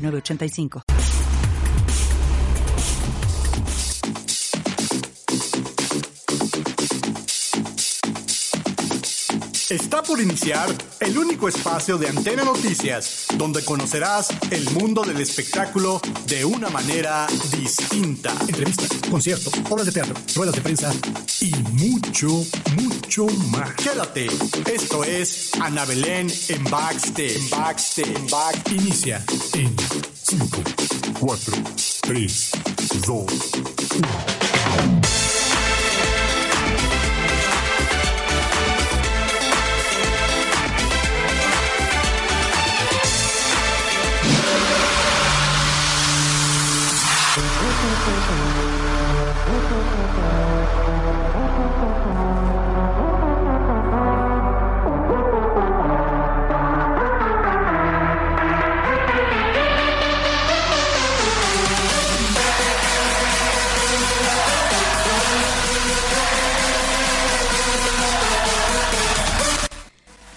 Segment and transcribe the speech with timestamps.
[0.00, 1.19] 906985.
[9.70, 16.00] Está por iniciar el único espacio de Antena Noticias, donde conocerás el mundo del espectáculo
[16.26, 18.34] de una manera distinta.
[18.48, 20.92] Entrevistas, conciertos, obras de teatro, ruedas de prensa
[21.40, 22.44] y mucho,
[22.82, 23.72] mucho más.
[23.76, 24.26] Quédate,
[24.72, 27.36] esto es Ana Belén en Backstage.
[27.36, 28.16] En Backstage.
[28.16, 28.72] En Backstage.
[28.72, 29.76] Inicia en
[30.20, 30.62] 5,
[31.20, 31.54] 4,
[32.02, 32.50] 3,
[33.06, 33.24] 2,
[33.94, 35.29] 1.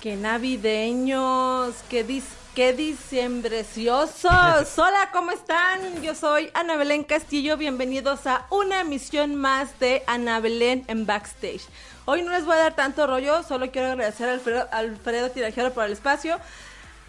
[0.04, 4.78] Qué navideños, qué, dis qué diciembreciosos.
[4.78, 6.02] Hola, ¿cómo están?
[6.02, 7.56] Yo soy Ana Belén Castillo.
[7.56, 11.62] Bienvenidos a una emisión más de Ana Belén en Backstage.
[12.04, 15.74] Hoy no les voy a dar tanto rollo, solo quiero agradecer a Alfredo, Alfredo Tirajero
[15.74, 16.38] por el espacio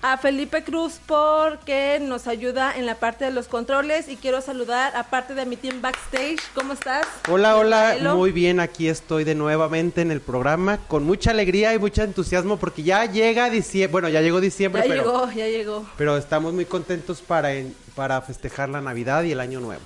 [0.04, 4.94] a Felipe Cruz porque nos ayuda en la parte de los controles y quiero saludar
[4.94, 6.40] a parte de mi team backstage.
[6.54, 7.06] ¿Cómo estás?
[7.26, 11.78] Hola, hola, muy bien, aquí estoy de nuevamente en el programa con mucha alegría y
[11.78, 15.86] mucho entusiasmo porque ya llega diciembre, bueno, ya llegó diciembre, ya pero llegó, ya llegó.
[15.96, 17.54] Pero estamos muy contentos para
[17.94, 19.84] para festejar la Navidad y el Año Nuevo.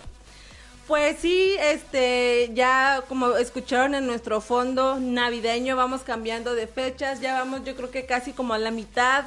[0.89, 7.35] Pues sí, este, ya como escucharon en nuestro fondo navideño, vamos cambiando de fechas, ya
[7.35, 9.27] vamos yo creo que casi como a la mitad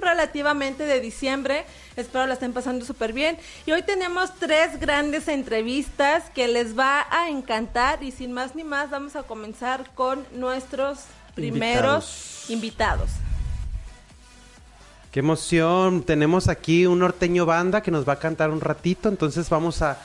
[0.00, 1.64] relativamente de diciembre.
[1.96, 3.36] Espero la estén pasando súper bien.
[3.66, 8.02] Y hoy tenemos tres grandes entrevistas que les va a encantar.
[8.02, 11.00] Y sin más ni más, vamos a comenzar con nuestros
[11.34, 13.10] primeros invitados.
[15.10, 16.02] Qué emoción.
[16.02, 19.08] Tenemos aquí un norteño banda que nos va a cantar un ratito.
[19.08, 19.98] Entonces vamos a,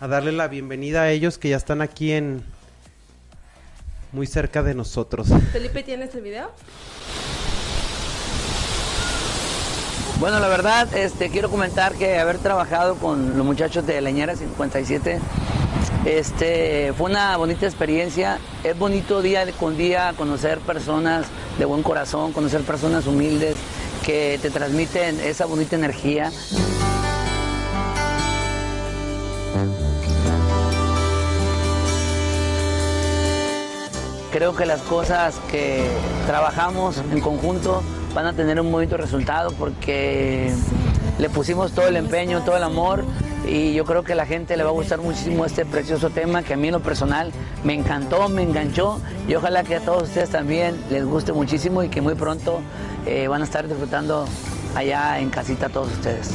[0.00, 2.44] a darle la bienvenida a ellos que ya están aquí en
[4.12, 5.28] muy cerca de nosotros.
[5.52, 6.50] Felipe, ¿tienes el video?
[10.22, 15.18] Bueno, la verdad, este, quiero comentar que haber trabajado con los muchachos de Leñera 57
[16.04, 18.38] este, fue una bonita experiencia.
[18.62, 21.26] Es bonito día con día conocer personas
[21.58, 23.56] de buen corazón, conocer personas humildes
[24.06, 26.30] que te transmiten esa bonita energía.
[34.30, 35.84] Creo que las cosas que
[36.28, 37.82] trabajamos en conjunto
[38.14, 40.52] van a tener un bonito resultado porque
[41.18, 43.04] le pusimos todo el empeño, todo el amor
[43.46, 46.42] y yo creo que a la gente le va a gustar muchísimo este precioso tema
[46.42, 47.32] que a mí en lo personal
[47.64, 51.88] me encantó, me enganchó y ojalá que a todos ustedes también les guste muchísimo y
[51.88, 52.60] que muy pronto
[53.06, 54.26] eh, van a estar disfrutando
[54.74, 56.30] allá en casita todos ustedes.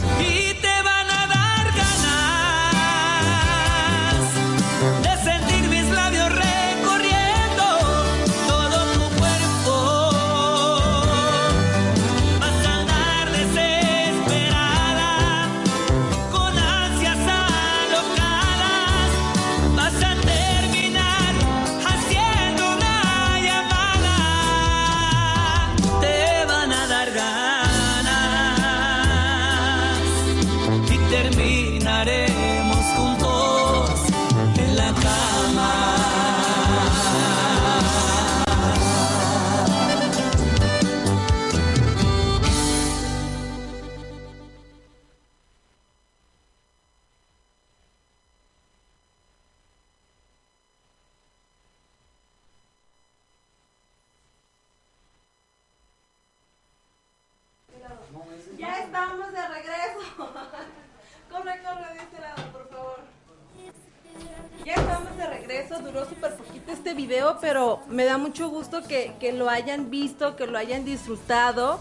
[68.38, 71.80] Mucho gusto que, que lo hayan visto, que lo hayan disfrutado.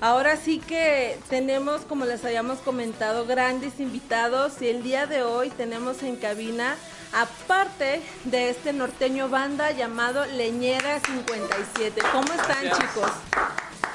[0.00, 5.50] Ahora sí que tenemos, como les habíamos comentado, grandes invitados y el día de hoy
[5.50, 6.76] tenemos en cabina,
[7.12, 12.00] aparte de este norteño banda llamado Leñera 57.
[12.12, 13.10] ¿Cómo están chicos?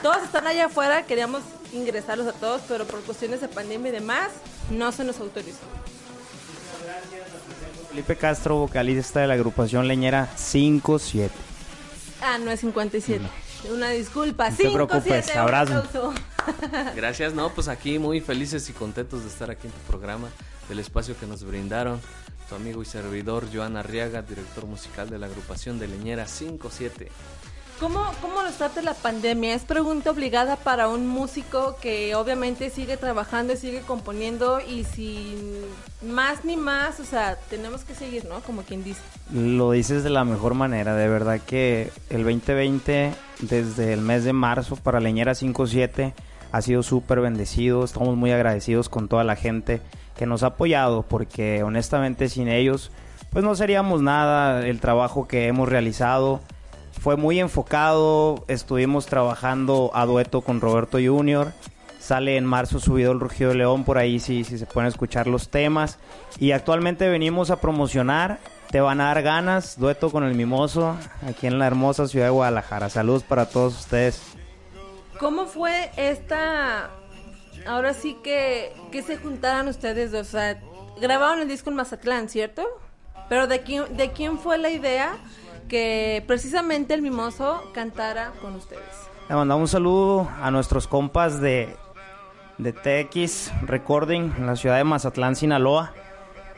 [0.01, 4.31] Todos están allá afuera, queríamos ingresarlos a todos, pero por cuestiones de pandemia y demás,
[4.69, 5.63] no se nos autorizó.
[7.88, 11.44] Felipe Castro, vocalista de la agrupación Leñera 57.
[12.27, 13.24] Ah, no es 57.
[13.72, 14.50] Una disculpa.
[14.50, 16.13] No te 5, preocupes, 7, abrazo.
[16.95, 20.30] Gracias, no, pues aquí muy felices y contentos de estar aquí en tu programa,
[20.68, 22.01] del espacio que nos brindaron.
[22.50, 27.10] Tu amigo y servidor Joan Arriaga, director musical de la agrupación de Leñera 57.
[27.80, 29.54] ¿Cómo, ¿Cómo nos trata la pandemia?
[29.54, 35.36] Es pregunta obligada para un músico que obviamente sigue trabajando y sigue componiendo y sin
[36.10, 38.39] más ni más, o sea, tenemos que seguir, ¿no?
[38.39, 39.01] Como quien dice.
[39.33, 44.31] Lo dices de la mejor manera, de verdad que el 2020, desde el mes de
[44.31, 46.13] marzo para Leñera 57,
[46.54, 47.83] ha sido súper bendecido.
[47.83, 49.81] Estamos muy agradecidos con toda la gente
[50.16, 52.89] que nos ha apoyado, porque honestamente sin ellos,
[53.31, 54.66] pues no seríamos nada.
[54.66, 56.39] El trabajo que hemos realizado
[57.06, 58.44] fue muy enfocado.
[58.48, 61.54] Estuvimos trabajando a dueto con Roberto Junior.
[62.00, 65.28] Sale en marzo subido el Rugido de León, por ahí si sí, se pueden escuchar
[65.28, 66.00] los temas.
[66.40, 68.40] Y actualmente venimos a promocionar
[68.72, 70.98] Te van a dar ganas, dueto con el Mimoso,
[71.30, 72.90] aquí en la hermosa ciudad de Guadalajara.
[72.90, 74.24] Saludos para todos ustedes.
[75.19, 76.90] ¿Cómo fue esta...
[77.68, 80.30] Ahora sí que, que se juntaran ustedes dos?
[80.30, 80.60] O sea,
[81.00, 82.66] grabaron el disco en Mazatlán, ¿cierto?
[83.30, 85.19] Pero ¿de quién, ¿de quién fue la idea
[85.68, 88.84] que precisamente el Mimoso cantara con ustedes?
[89.30, 91.76] Le mandamos un saludo a nuestros compas de,
[92.58, 95.94] de TX Recording en la ciudad de Mazatlán, Sinaloa,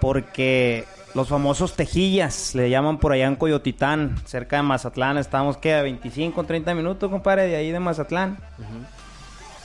[0.01, 5.17] porque los famosos tejillas le llaman por allá en Coyotitán, cerca de Mazatlán.
[5.17, 8.37] Estamos que a 25, 30 minutos, compadre, de ahí de Mazatlán.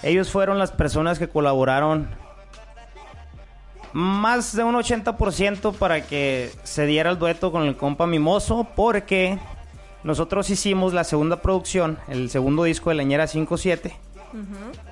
[0.02, 2.08] Ellos fueron las personas que colaboraron
[3.92, 9.38] más de un 80% para que se diera el dueto con el compa Mimoso, porque
[10.02, 13.94] nosotros hicimos la segunda producción, el segundo disco de Leñera 57,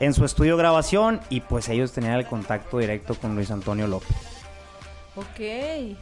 [0.00, 4.17] en su estudio grabación y pues ellos tenían el contacto directo con Luis Antonio López.
[5.17, 5.97] Ok.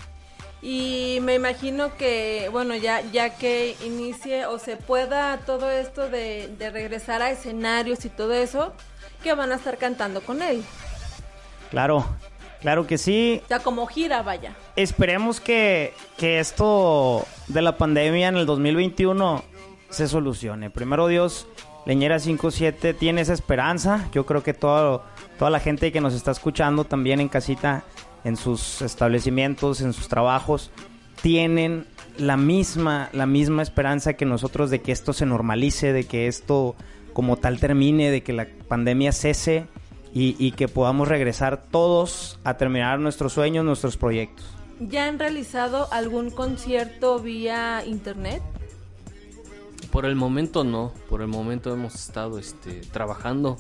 [0.60, 6.48] Y me imagino que, bueno, ya, ya que inicie o se pueda todo esto de,
[6.58, 8.72] de regresar a escenarios y todo eso,
[9.22, 10.64] que van a estar cantando con él.
[11.70, 12.04] Claro,
[12.60, 13.40] claro que sí.
[13.44, 14.54] O sea, como gira, vaya.
[14.76, 19.42] Esperemos que, que esto de la pandemia en el 2021
[19.90, 20.70] se solucione.
[20.70, 21.46] Primero Dios,
[21.86, 24.08] Leñera 57 tiene esa esperanza.
[24.12, 25.02] Yo creo que todo,
[25.38, 27.84] toda la gente que nos está escuchando también en casita,
[28.24, 30.70] en sus establecimientos, en sus trabajos,
[31.22, 31.86] tienen
[32.18, 36.76] la misma, la misma esperanza que nosotros de que esto se normalice, de que esto
[37.12, 39.66] como tal termine, de que la pandemia cese
[40.12, 44.46] y, y que podamos regresar todos a terminar nuestros sueños, nuestros proyectos.
[44.80, 48.42] ¿Ya han realizado algún concierto vía internet?
[49.90, 53.56] Por el momento no, por el momento hemos estado este, trabajando,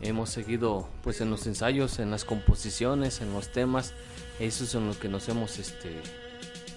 [0.00, 3.92] hemos seguido pues en los ensayos, en las composiciones, en los temas,
[4.40, 6.00] eso es en lo que nos hemos, este,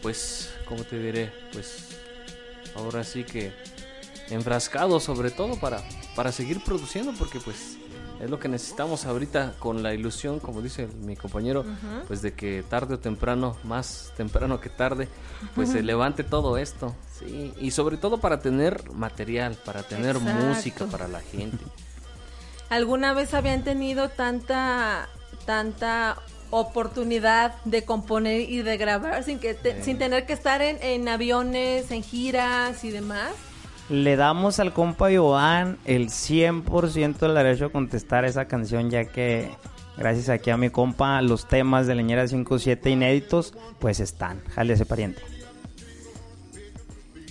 [0.01, 1.31] pues, ¿cómo te diré?
[1.53, 1.97] Pues
[2.75, 3.53] ahora sí que
[4.29, 5.81] enfrascado sobre todo para,
[6.15, 7.77] para seguir produciendo porque pues
[8.23, 11.65] es lo que necesitamos ahorita con la ilusión, como dice mi compañero,
[12.07, 15.07] pues de que tarde o temprano, más temprano que tarde,
[15.55, 20.39] pues se levante todo esto, sí, y sobre todo para tener material, para tener Exacto.
[20.45, 21.63] música para la gente.
[22.69, 25.07] ¿Alguna vez habían tenido tanta,
[25.45, 26.17] tanta
[26.49, 31.07] oportunidad de componer y de grabar sin, que te- sin tener que estar en, en
[31.09, 33.31] aviones, en giras y demás?
[33.89, 39.49] Le damos al compa Joan el 100% del derecho a contestar esa canción, ya que
[39.97, 44.41] gracias aquí a mi compa los temas de Leñera 57 inéditos, pues están.
[44.55, 45.21] Jale ese pariente.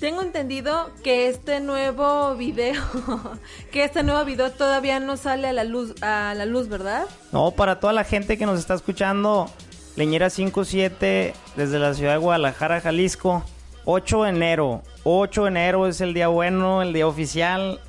[0.02, 2.74] Tengo entendido que este nuevo video,
[3.70, 7.06] que este nuevo video todavía no sale a la luz, a la luz, ¿verdad?
[7.30, 9.48] No, para toda la gente que nos está escuchando,
[9.94, 13.44] Leñera 57 desde la ciudad de Guadalajara, Jalisco,
[13.84, 14.82] 8 de enero.
[15.04, 17.80] 8 de enero es el día bueno, el día oficial,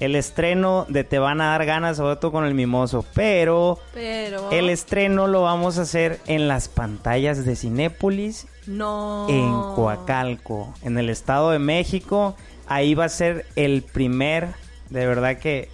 [0.00, 3.04] el estreno de Te van a dar ganas, sobre todo con el mimoso.
[3.14, 9.26] Pero Pero el estreno lo vamos a hacer en las pantallas de Cinépolis no.
[9.28, 12.36] en Coacalco, en el Estado de México.
[12.66, 14.48] Ahí va a ser el primer,
[14.90, 15.70] de verdad que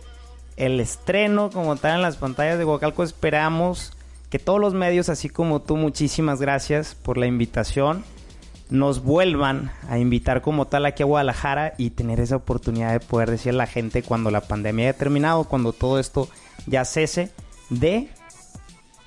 [0.57, 3.03] el estreno como tal en las pantallas de Coacalco.
[3.03, 3.93] Esperamos
[4.31, 8.05] que todos los medios, así como tú, muchísimas gracias por la invitación.
[8.71, 13.31] Nos vuelvan a invitar como tal aquí a Guadalajara y tener esa oportunidad de poder
[13.31, 16.29] decir a la gente cuando la pandemia haya terminado, cuando todo esto
[16.67, 17.31] ya cese,
[17.71, 18.09] de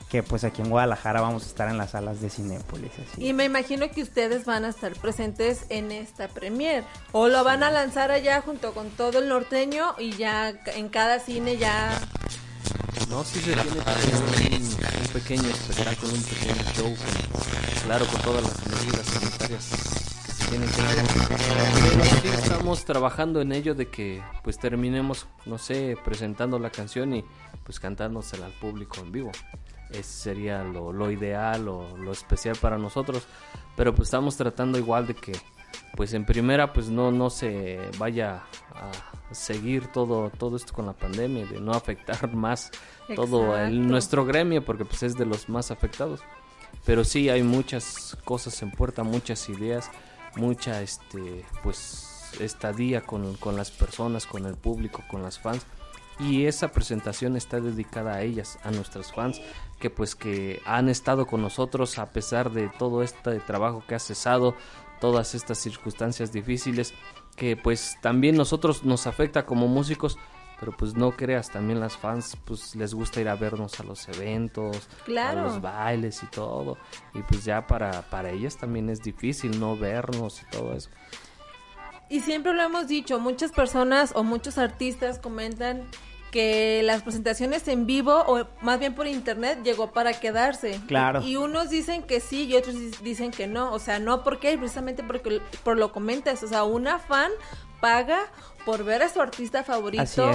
[0.10, 2.92] que pues aquí en Guadalajara vamos a estar en las salas de Cinépolis.
[2.94, 3.26] Así.
[3.26, 6.84] Y me imagino que ustedes van a estar presentes en esta premier.
[7.12, 11.20] O lo van a lanzar allá junto con todo el norteño y ya en cada
[11.20, 11.90] cine ya...
[13.10, 18.22] No, sí se tiene también un, un pequeño espectáculo, un pequeño show, con- claro, con
[18.22, 19.70] todas las medidas sanitarias
[20.26, 20.76] que se tienen que.
[21.90, 27.14] Pero sí estamos trabajando en ello de que pues terminemos, no sé, presentando la canción
[27.14, 27.24] y
[27.64, 29.32] pues cantándosela al público en vivo.
[29.90, 33.24] Ese sería lo, lo ideal o lo especial para nosotros.
[33.78, 35.32] Pero pues estamos tratando igual de que
[35.96, 38.44] pues en primera pues no no se vaya
[38.74, 38.92] a
[39.32, 42.72] seguir todo todo esto con la pandemia de no afectar más
[43.16, 46.22] todo el- nuestro gremio porque pues es de los más afectados.
[46.86, 49.90] Pero sí hay muchas cosas en puerta muchas ideas
[50.36, 55.66] mucha este pues estadía con, con las personas con el público con las fans.
[56.20, 59.40] Y esa presentación está dedicada a ellas, a nuestras fans,
[59.80, 64.00] que pues que han estado con nosotros a pesar de todo este trabajo que ha
[64.00, 64.56] cesado,
[65.00, 66.94] todas estas circunstancias difíciles,
[67.38, 70.18] que pues también nosotros nos afecta como músicos,
[70.60, 74.10] pero pues no creas, también las fans pues les gusta ir a vernos a los
[74.10, 75.40] eventos, Claro.
[75.40, 76.78] a los bailes y todo,
[77.14, 80.90] y pues ya para, para ellas también es difícil no vernos y todo eso.
[82.10, 85.84] Y siempre lo hemos dicho, muchas personas o muchos artistas comentan
[86.32, 90.80] que las presentaciones en vivo o más bien por internet llegó para quedarse.
[90.88, 91.22] Claro.
[91.22, 93.72] Y unos dicen que sí y otros di- dicen que no.
[93.74, 96.44] O sea, no porque precisamente porque por lo comentas.
[96.44, 97.32] O sea, una fan
[97.82, 98.20] paga
[98.66, 100.32] por ver a su artista favorito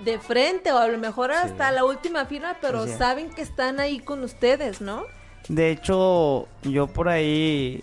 [0.00, 3.98] de frente o a lo mejor hasta la última fila, pero saben que están ahí
[4.00, 5.02] con ustedes, ¿no?
[5.48, 7.82] De hecho, yo por ahí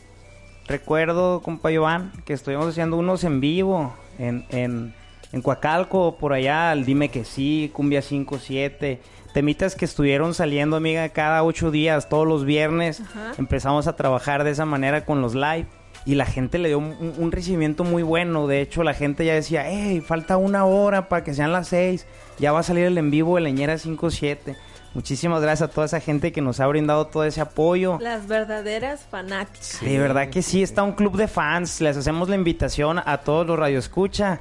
[0.68, 4.96] recuerdo, compa Iván, que estuvimos haciendo unos en vivo en, en,
[5.36, 9.00] en Coacalco, por allá, el Dime que sí, Cumbia 5-7.
[9.34, 13.02] Temitas que estuvieron saliendo, amiga, cada ocho días, todos los viernes.
[13.02, 13.34] Ajá.
[13.38, 15.68] Empezamos a trabajar de esa manera con los live.
[16.06, 18.48] Y la gente le dio un, un- un recibimiento muy bueno.
[18.48, 22.06] De hecho, la gente ya decía, hey, falta una hora para que sean las seis.
[22.40, 24.56] Ya va a salir el en vivo de Leñera 5-7.
[24.94, 27.98] Muchísimas gracias a toda esa gente que nos ha brindado todo ese apoyo.
[28.00, 29.80] Las verdaderas fanáticas.
[29.82, 31.82] De verdad que sí, está un club de fans.
[31.82, 34.40] Les hacemos la invitación a todos los radioescucha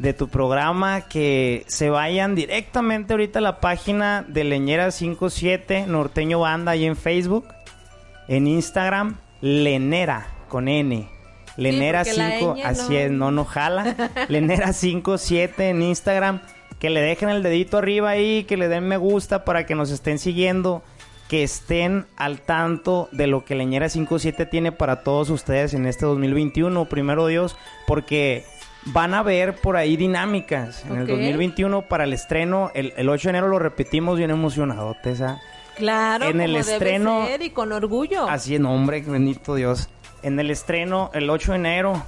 [0.00, 6.40] de tu programa que se vayan directamente ahorita a la página de Leñera 57 Norteño
[6.40, 7.46] Banda ahí en Facebook,
[8.26, 11.06] en Instagram, Lenera con N.
[11.58, 12.98] Lenera porque la 5, ñ así no.
[12.98, 14.10] es, no, no jala.
[14.28, 16.40] Lenera 57 en Instagram.
[16.78, 19.90] Que le dejen el dedito arriba ahí, que le den me gusta para que nos
[19.90, 20.82] estén siguiendo.
[21.28, 26.06] Que estén al tanto de lo que Leñera 57 tiene para todos ustedes en este
[26.06, 28.46] 2021, primero Dios, porque
[28.86, 31.08] van a ver por ahí dinámicas en el Ok.
[31.10, 32.70] 2021 para el estreno.
[32.74, 35.40] El, el 8 de enero lo repetimos bien emocionado, Tessa.
[35.76, 38.28] Claro, En el como debe estreno- ser y con orgullo.
[38.28, 39.88] Así es, hombre, bendito Dios.
[40.22, 42.02] En el estreno, el 8 de enero,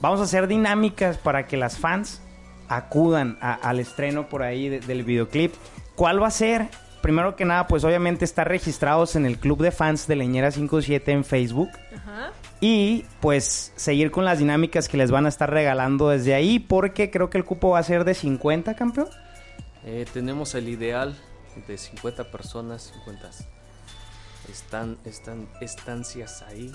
[0.00, 2.22] vamos a hacer dinámicas para que las fans
[2.68, 5.54] acudan a- al estreno por ahí de- del videoclip.
[5.94, 6.68] ¿Cuál va a ser?
[7.02, 11.12] Primero que nada, pues obviamente estar registrados en el club de fans de Leñera 57
[11.12, 11.70] en Facebook.
[11.94, 12.32] Ajá.
[12.60, 17.10] Y pues seguir con las dinámicas que les van a estar regalando desde ahí, porque
[17.10, 19.08] creo que el cupo va a ser de 50, campeón.
[19.84, 21.16] Eh, tenemos el ideal
[21.66, 23.30] de 50 personas, 50
[24.50, 26.72] están, están estancias ahí.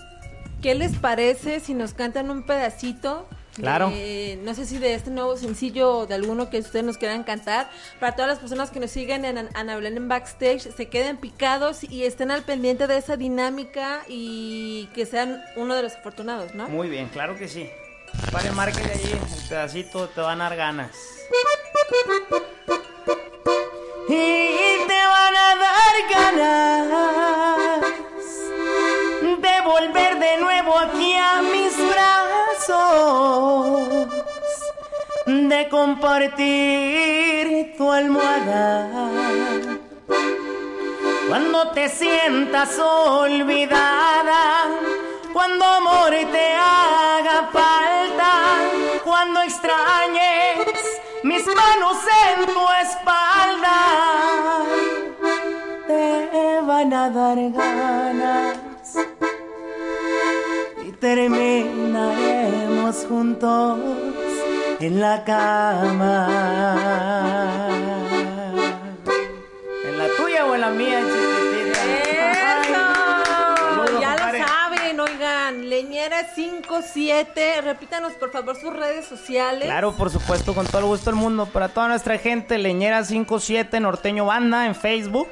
[0.62, 3.28] ¿Qué les parece si nos cantan un pedacito?
[3.55, 3.89] Claro.
[3.89, 7.24] de- no sé si de este nuevo sencillo o de alguno que ustedes nos quieran
[7.24, 7.70] cantar.
[8.00, 11.17] Para todas las personas que nos siguen en An- Ana Belén en backstage, se queden
[11.17, 16.55] picados y estén al pendiente de esa dinámica y que sean uno de los afortunados,
[16.55, 16.70] ¿no?
[16.70, 17.70] Muy bien, claro que sí.
[18.31, 20.91] Vale, márquele allí el pedacito, te van a dar ganas.
[24.08, 27.81] Y te van a dar ganas
[29.22, 32.21] de volver de nuevo aquí a mis brazos,
[35.25, 38.88] de compartir tu almohada.
[41.28, 44.68] Cuando te sientas olvidada,
[45.34, 48.32] cuando amor te haga falta,
[49.04, 50.68] cuando extrañes
[51.24, 53.78] mis manos en tu espalda,
[55.88, 58.58] te van a dar ganas
[60.86, 60.92] y
[62.91, 63.79] juntos
[64.79, 66.27] en la cama.
[69.86, 71.79] ¿En la tuya o en la mía, chiquitita?
[72.60, 74.00] ¡Eso!
[74.01, 77.62] Ya lo saben, oigan, Leñera Leñera 57.
[77.62, 79.63] Repítanos, por favor, sus redes sociales.
[79.65, 81.45] Claro, por supuesto, con todo el gusto del mundo.
[81.45, 85.29] Para toda nuestra gente, Leñera 57 Norteño Banda en Facebook.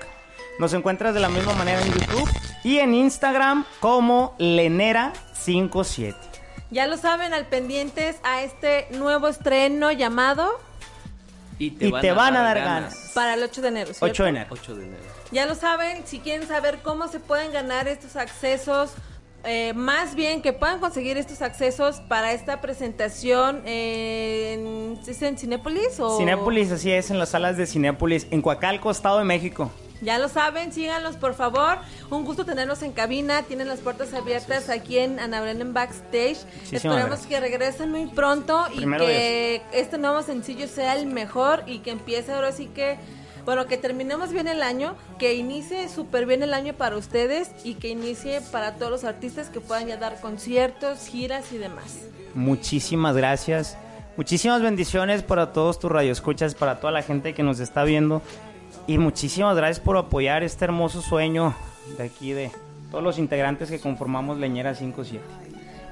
[0.60, 2.30] Nos encuentras de la misma manera en YouTube
[2.64, 6.29] y en Instagram como Lenera 57.
[6.72, 10.48] Ya lo saben, al pendientes a este nuevo estreno llamado
[11.58, 13.12] Y te, Y van, te a van a dar ganas.
[13.14, 13.86] para el 8 de enero.
[13.88, 14.06] ¿cierto?
[14.06, 14.48] 8 de enero.
[14.52, 15.04] 8 de enero.
[15.32, 18.92] Ya lo saben, si quieren saber cómo se pueden ganar estos accesos,
[19.44, 26.00] eh, más bien que puedan conseguir estos accesos para esta presentación en, ¿es en Cinépolis
[26.00, 29.72] o Cinépolis, así es, en las salas de Cinépolis, en Coacalco, Estado de México.
[30.02, 31.78] Ya lo saben, síganlos por favor.
[32.10, 33.44] Un gusto tenerlos en cabina.
[33.44, 36.38] Tienen las puertas abiertas aquí en Ana en Backstage.
[36.72, 41.80] Esperamos que regresen muy pronto y Primero que este nuevo sencillo sea el mejor y
[41.80, 42.98] que empiece ahora sí que,
[43.46, 47.74] bueno, que terminemos bien el año, que inicie súper bien el año para ustedes y
[47.76, 52.00] que inicie para todos los artistas que puedan ya dar conciertos, giras y demás.
[52.34, 53.78] Muchísimas gracias.
[54.16, 58.22] Muchísimas bendiciones para todos tus radioescuchas, para toda la gente que nos está viendo.
[58.90, 61.54] Y muchísimas gracias por apoyar este hermoso sueño
[61.96, 62.52] de aquí, de
[62.90, 65.24] todos los integrantes que conformamos Leñera 57.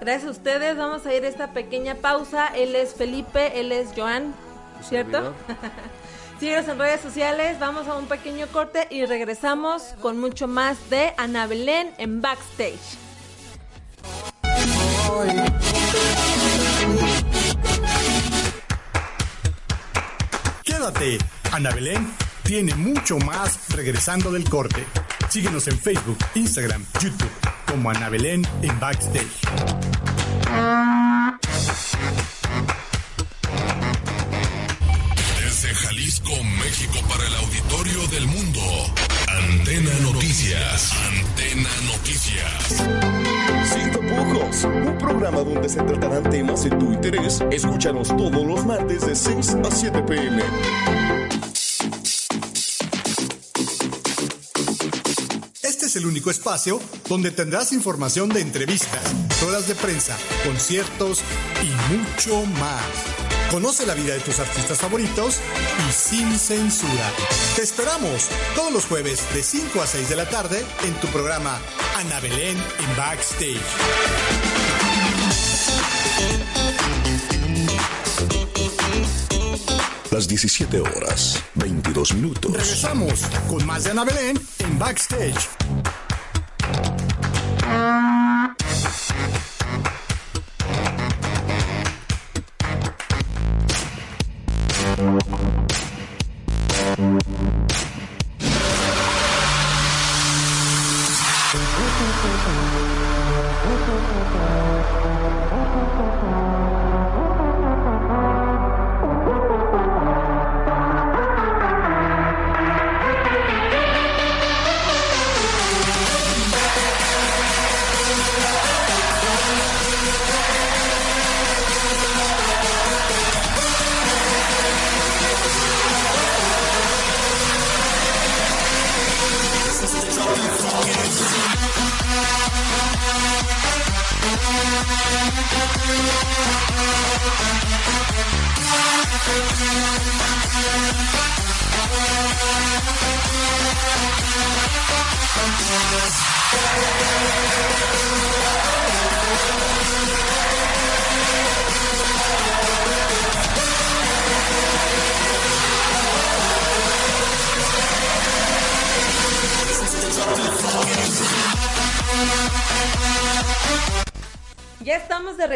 [0.01, 0.75] Gracias a ustedes.
[0.77, 2.47] Vamos a ir a esta pequeña pausa.
[2.47, 4.33] Él es Felipe, él es Joan,
[4.81, 5.35] ¿cierto?
[6.39, 7.59] Síguenos en redes sociales.
[7.59, 12.97] Vamos a un pequeño corte y regresamos con mucho más de Ana Belén en Backstage.
[20.63, 21.19] Quédate,
[21.51, 24.85] Ana Belén tiene mucho más regresando del corte.
[25.29, 27.29] Síguenos en Facebook, Instagram, YouTube
[27.69, 29.27] como Ana Belén en Backstage.
[35.41, 36.31] Desde Jalisco,
[36.63, 38.61] México, para el auditorio del mundo.
[39.27, 40.93] Antena Noticias.
[40.93, 42.81] Antena Noticias.
[43.73, 47.43] Sin tapujos, un programa donde se tratarán temas de tu interés.
[47.51, 51.26] Escúchanos todos los martes de 6 a 7 pm.
[55.97, 59.01] El único espacio donde tendrás información de entrevistas,
[59.41, 61.21] ruedas de prensa, conciertos
[61.61, 62.83] y mucho más.
[63.51, 65.39] Conoce la vida de tus artistas favoritos
[65.87, 67.11] y sin censura.
[67.55, 71.59] Te esperamos todos los jueves de 5 a 6 de la tarde en tu programa
[71.95, 73.57] Ana Belén en Backstage.
[80.11, 82.51] Las 17 horas, 22 minutos.
[82.51, 85.49] Regresamos con más de Ana Belén en Backstage.
[87.69, 88.16] 嗯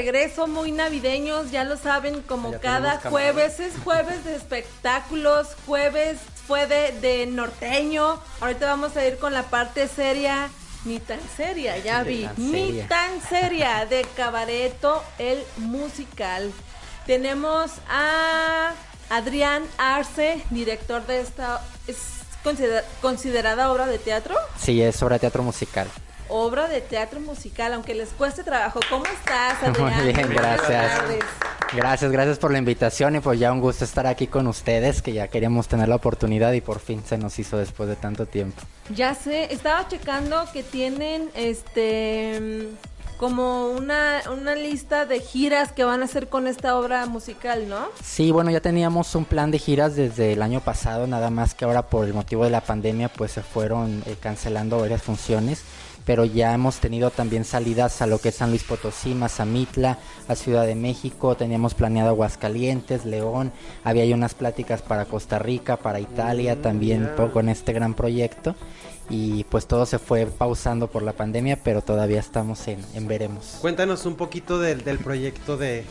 [0.05, 6.17] regreso, muy navideños, ya lo saben, como Ya cada jueves es jueves de espectáculos, jueves
[6.47, 10.49] fue de, de norteño, ahorita vamos a ir con la parte seria,
[10.85, 12.87] ni tan seria, ya vi, ni seria.
[12.87, 16.51] tan seria, de Cabareto, el musical.
[17.05, 18.71] Tenemos a
[19.09, 21.97] Adrián Arce, director de esta, es
[22.43, 24.35] consider- considerada obra de teatro.
[24.59, 25.87] Sí, es obra de teatro musical.
[26.31, 28.79] Obra de teatro musical, aunque les cueste trabajo.
[28.89, 30.03] ¿Cómo estás, Muy Adrián?
[30.15, 31.01] bien, Buenas gracias.
[31.73, 35.13] Gracias, gracias por la invitación y pues ya un gusto estar aquí con ustedes, que
[35.13, 38.61] ya queríamos tener la oportunidad y por fin se nos hizo después de tanto tiempo.
[38.93, 42.69] Ya sé, estaba checando que tienen este
[43.17, 47.87] como una, una lista de giras que van a hacer con esta obra musical, ¿no?
[48.03, 51.65] Sí, bueno, ya teníamos un plan de giras desde el año pasado, nada más que
[51.65, 55.61] ahora por el motivo de la pandemia pues se fueron eh, cancelando varias funciones
[56.05, 60.35] pero ya hemos tenido también salidas a lo que es San Luis Potosí, Mazamitla, a
[60.35, 63.51] Ciudad de México, teníamos planeado Aguascalientes, León,
[63.83, 67.31] había ahí unas pláticas para Costa Rica, para Italia Mm, también ya.
[67.31, 68.55] con este gran proyecto
[69.09, 73.57] y pues todo se fue pausando por la pandemia, pero todavía estamos en, en veremos.
[73.59, 75.83] Cuéntanos un poquito del, del proyecto de,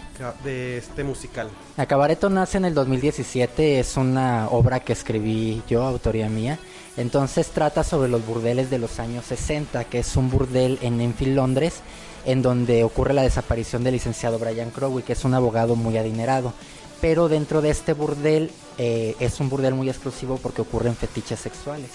[0.43, 1.49] de este musical.
[1.77, 6.59] Acabareto nace en el 2017, es una obra que escribí yo, autoría mía.
[6.97, 11.37] Entonces trata sobre los burdeles de los años 60, que es un burdel en Enfield,
[11.37, 11.81] Londres,
[12.27, 16.53] en donde ocurre la desaparición del licenciado Brian Crowley, que es un abogado muy adinerado.
[17.01, 21.91] Pero dentro de este burdel eh, es un burdel muy exclusivo porque ocurren fetiches sexuales.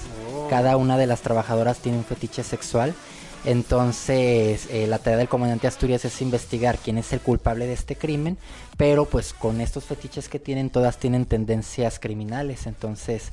[0.50, 2.96] Cada una de las trabajadoras tiene un fetiche sexual.
[3.46, 7.96] Entonces, eh, la tarea del comandante Asturias es investigar quién es el culpable de este
[7.96, 8.40] crimen,
[8.76, 12.66] pero pues con estos fetiches que tienen, todas tienen tendencias criminales.
[12.66, 13.32] Entonces,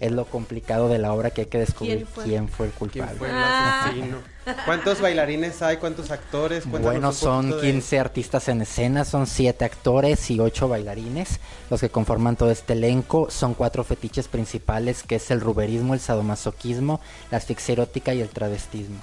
[0.00, 2.66] es lo complicado de la obra que hay que descubrir ¿Quién quién fue?
[2.66, 3.18] el ¿Quién culpable.
[3.18, 3.84] fue el Ah.
[3.84, 4.16] asesino?
[4.64, 5.76] ¿Cuántos bailarines hay?
[5.76, 6.64] ¿Cuántos actores?
[6.64, 11.38] Cuéntanos Bueno, son poquito de- 15 artistas en escena, son 7 actores y 8 bailarines,
[11.68, 13.30] los que conforman todo este elenco.
[13.30, 18.28] Son cuatro fetiches principales, que es el ruberismo, el sadomasoquismo, la asfixia erótica y el
[18.30, 18.96] travestismo.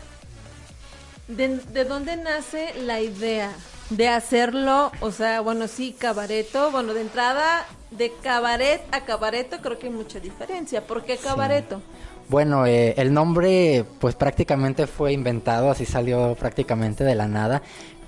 [1.27, 3.51] ¿De, de dónde nace la idea
[3.89, 4.91] de hacerlo?
[5.01, 6.71] O sea, bueno, sí, cabareto.
[6.71, 10.85] Bueno, de entrada, de cabaret a cabareto creo que hay mucha diferencia.
[10.85, 11.81] ¿Por qué cabareto?
[12.29, 17.61] Bueno, eh, el nombre pues prácticamente fue inventado, así salió prácticamente de la nada,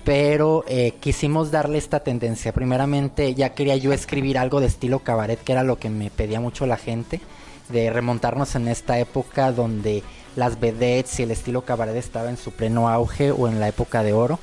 [0.04, 2.52] pero eh, quisimos darle esta tendencia.
[2.52, 6.40] Primeramente ya quería yo escribir algo de estilo cabaret, que era lo que me pedía
[6.40, 7.20] mucho la gente,
[7.70, 10.02] de remontarnos en esta época donde
[10.36, 14.02] las vedettes y el estilo cabaret estaba en su pleno auge o en la época
[14.02, 14.38] de oro.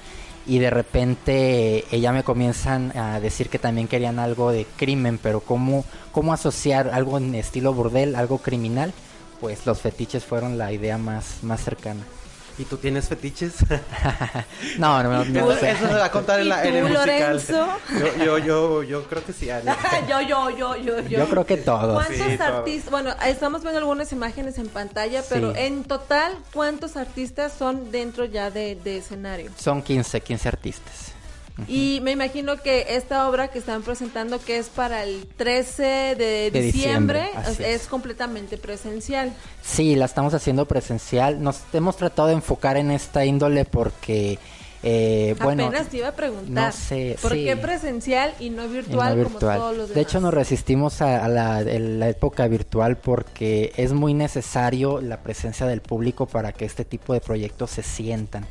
[0.47, 5.19] Y de repente eh, ya me comienzan a decir que también querían algo de crimen,
[5.21, 5.83] pero ¿cómo,
[6.13, 8.93] cómo asociar algo en estilo burdel, algo criminal?
[9.41, 12.01] Pues los fetiches fueron la idea más, más cercana.
[12.59, 13.53] ¿Y tú tienes fetiches?
[14.79, 15.71] No, no, no, no eso, sé.
[15.71, 17.07] eso se va a contar en, la, ¿Y en el tú, musical.
[17.07, 17.67] Lorenzo?
[18.17, 19.65] Yo, yo, yo, yo creo que sí, Ani.
[20.09, 21.19] yo, yo, yo, yo, yo.
[21.19, 21.93] Yo creo que todos.
[21.93, 22.91] ¿Cuántos Sí, artistas?
[22.91, 25.59] Bueno, estamos viendo algunas imágenes en pantalla, pero Sí.
[25.61, 29.51] en total, ¿cuántos artistas son dentro ya de, de escenario?
[29.57, 31.06] Son 15, 15 artistas.
[31.67, 36.51] Y me imagino que esta obra que están presentando, que es para el 13 de,
[36.51, 37.87] De diciembre, es, es.
[37.87, 39.33] completamente presencial.
[39.63, 41.41] Sí, la estamos haciendo presencial.
[41.41, 44.37] Nos hemos tratado de enfocar en esta índole porque,
[44.83, 46.67] eh, bueno, Apenas te iba a preguntar.
[46.67, 47.43] no sé, ¿Por sí.
[47.45, 49.39] qué presencial y no y no virtual, virtual.
[49.39, 49.95] como todos los demás?
[49.95, 55.17] De hecho, nos resistimos a, a la, la época virtual porque es muy necesario la
[55.23, 58.45] presencia del público para que este tipo de proyectos se sientan.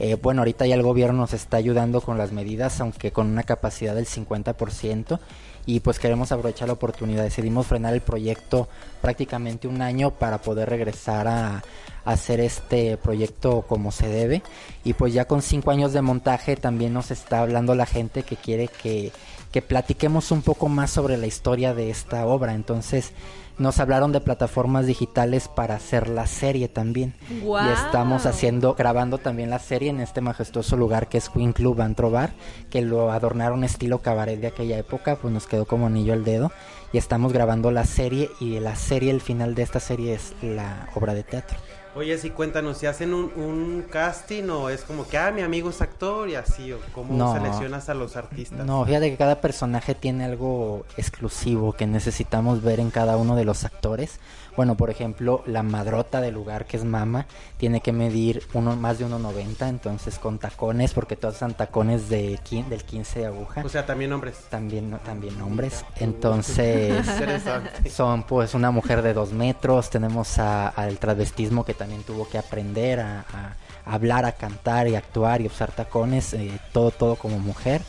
[0.00, 3.42] Eh, bueno, ahorita ya el gobierno nos está ayudando con las medidas, aunque con una
[3.42, 5.18] capacidad del 50%,
[5.66, 7.24] y pues queremos aprovechar la oportunidad.
[7.24, 8.68] Decidimos frenar el proyecto
[9.00, 11.62] prácticamente un año para poder regresar a, a
[12.04, 14.42] hacer este proyecto como se debe.
[14.84, 18.36] Y pues ya con cinco años de montaje también nos está hablando la gente que
[18.36, 19.12] quiere que,
[19.52, 22.54] que platiquemos un poco más sobre la historia de esta obra.
[22.54, 23.12] Entonces
[23.58, 27.14] nos hablaron de plataformas digitales para hacer la serie también.
[27.30, 31.80] Y estamos haciendo, grabando también la serie en este majestuoso lugar que es Queen Club
[31.80, 32.30] Antro Bar,
[32.70, 36.52] que lo adornaron estilo cabaret de aquella época, pues nos quedó como anillo al dedo.
[36.92, 40.88] Y estamos grabando la serie y la serie, el final de esta serie es la
[40.94, 41.58] obra de teatro.
[41.94, 45.70] Oye, sí, cuéntanos, si hacen un, un casting o es como que, ah, mi amigo
[45.70, 47.32] es actor y así, o cómo No.
[47.34, 48.64] seleccionas a los artistas.
[48.64, 53.44] No, fíjate que cada personaje tiene algo exclusivo que necesitamos ver en cada uno de
[53.44, 54.20] los actores.
[54.58, 57.26] Bueno, por ejemplo, la madrota del lugar, que es Mama,
[57.58, 62.40] tiene que medir uno, más de 1,90, entonces con tacones, porque todos son tacones de,
[62.68, 63.62] del 15 de aguja.
[63.64, 64.34] O sea, también hombres.
[64.50, 65.84] También, no- también hombres.
[66.00, 67.06] Entonces,
[67.92, 69.90] son pues una mujer de dos metros.
[69.90, 74.96] Tenemos a- al travestismo que también tuvo que aprender a, a hablar, a cantar y
[74.96, 77.80] actuar y usar tacones, eh, todo, todo como mujer.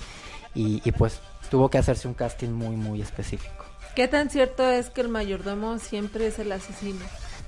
[0.53, 3.65] Y, y, pues tuvo que hacerse un casting muy, muy específico.
[3.95, 6.99] ¿Qué tan cierto es que el mayordomo siempre es el asesino?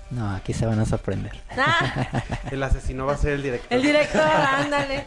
[0.10, 1.32] No, aquí se van a sorprender.
[1.58, 3.72] Ah, El asesino va a ser el director.
[3.72, 5.06] el director, ándale.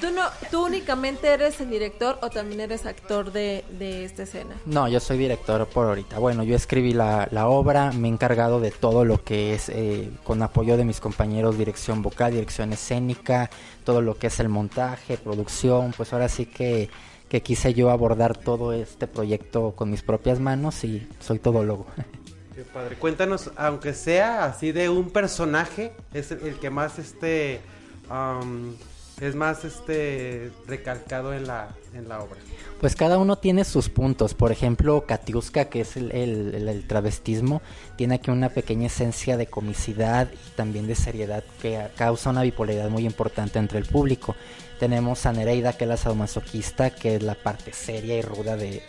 [0.00, 4.54] ¿Tú, no, ¿Tú únicamente eres el director o también eres actor de, de esta escena?
[4.66, 6.18] No, yo soy director por ahorita.
[6.18, 10.10] Bueno, yo escribí la, la obra, me he encargado de todo lo que es, eh,
[10.24, 13.48] con apoyo de mis compañeros, dirección vocal, dirección escénica,
[13.84, 16.90] todo lo que es el montaje, producción, pues ahora sí que,
[17.32, 21.86] que quise yo abordar todo este proyecto con mis propias manos y soy todólogo.
[22.54, 22.96] Qué padre.
[22.96, 27.62] Cuéntanos, aunque sea así de un personaje, es el, el que más este
[29.18, 32.36] es más este recalcado en la, en la obra.
[32.82, 34.34] Pues cada uno tiene sus puntos.
[34.34, 37.62] Por ejemplo, Katiuska, que es el, el- travestismo,
[37.96, 42.90] tiene aquí una pequeña esencia de comicidad y también de seriedad que causa una bipolaridad
[42.90, 44.34] muy importante entre el público.
[44.82, 48.82] Tenemos a Nereida, que es la sadomasoquista, que es la parte seria y ruda de,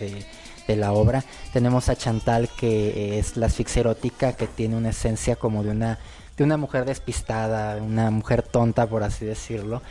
[0.67, 1.23] de- la obra.
[1.51, 5.99] Tenemos a Chantal, que es la asfixia erótica, que tiene una esencia como de una,
[6.35, 9.83] de una mujer despistada, una mujer tonta, por así decirlo.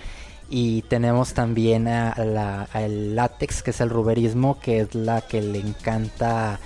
[0.50, 2.16] Y tenemos también a,
[2.74, 6.58] látex, que es el ruberismo, que es la que le encanta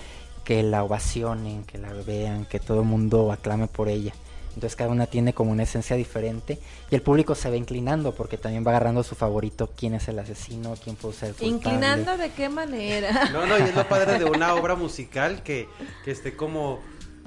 [0.45, 4.15] que la ovacionen, que la vean, que todo el mundo aclame por ella.
[4.57, 6.59] Entonces cada una tiene como una esencia diferente
[6.91, 10.19] y el público se va inclinando porque también va agarrando su favorito, quién es el
[10.19, 11.57] asesino, quién puede ser el culpable.
[11.57, 13.31] ¿Inclinando de qué manera?
[13.37, 15.69] No, no, y es lo padre de una obra musical que,
[16.05, 16.81] que esté como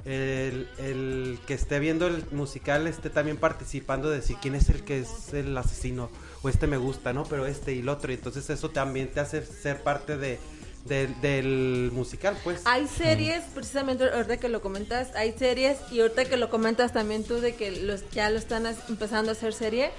[0.04, 4.82] el, el que esté viendo el musical esté también participando de decir quién es el
[4.82, 6.10] que es el asesino
[6.42, 7.24] o este me gusta, ¿no?
[7.24, 10.40] Pero este y el otro, y entonces eso también te hace ser parte de,
[10.84, 12.62] de- del musical, pues.
[12.64, 17.24] Hay series, precisamente ahorita que lo comentas, hay series y ahorita que lo comentas también
[17.24, 19.90] tú de que los, ya lo están as- empezando a hacer serie.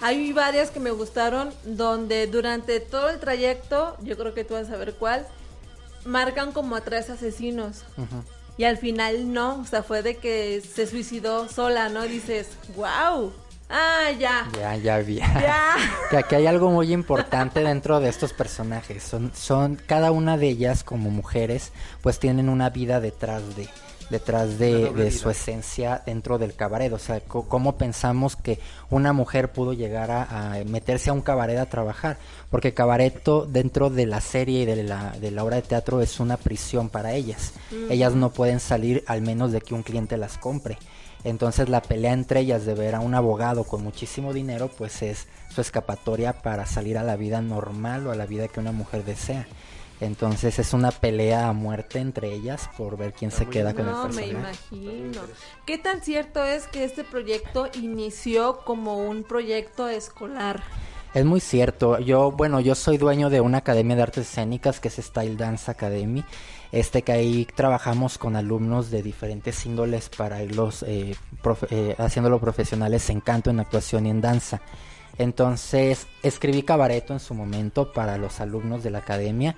[0.00, 4.66] Hay varias que me gustaron donde durante todo el trayecto, yo creo que tú vas
[4.68, 5.26] a saber cuál,
[6.04, 7.82] marcan como a tres asesinos.
[8.58, 12.02] Y al final no, o sea, fue de que se suicidó sola, ¿no?
[12.02, 13.32] Dices, wow.
[13.68, 14.48] Ah, ya.
[14.58, 15.16] Ya, ya vi.
[15.16, 15.74] Ya.
[16.10, 19.02] que aquí hay algo muy importante dentro de estos personajes.
[19.02, 23.68] Son, son cada una de ellas como mujeres, pues tienen una vida detrás de
[24.08, 26.92] detrás de, de su esencia dentro del cabaret.
[26.92, 31.22] O sea, co- cómo pensamos que una mujer pudo llegar a, a meterse a un
[31.22, 32.16] cabaret a trabajar.
[32.48, 36.20] Porque cabareto dentro de la serie y de la, de la obra de teatro es
[36.20, 37.54] una prisión para ellas.
[37.90, 40.78] Ellas no pueden salir al menos de que un cliente las compre.
[41.24, 45.26] Entonces la pelea entre ellas de ver a un abogado con muchísimo dinero, pues es
[45.52, 49.04] su escapatoria para salir a la vida normal o a la vida que una mujer
[49.04, 49.46] desea.
[50.00, 53.92] Entonces es una pelea a muerte entre ellas por ver quién se queda con el
[53.92, 54.30] No, me personaje.
[54.76, 55.22] imagino.
[55.64, 60.62] ¿Qué tan cierto es que este proyecto inició como un proyecto escolar?
[61.14, 61.98] Es muy cierto.
[61.98, 65.70] Yo, bueno, yo soy dueño de una academia de artes escénicas que es Style Dance
[65.70, 66.22] Academy.
[66.72, 73.08] Este que ahí trabajamos con alumnos de diferentes índoles para irlos eh, profe- eh, profesionales
[73.10, 74.60] en canto, en actuación y en danza.
[75.18, 79.56] Entonces escribí cabareto en su momento para los alumnos de la academia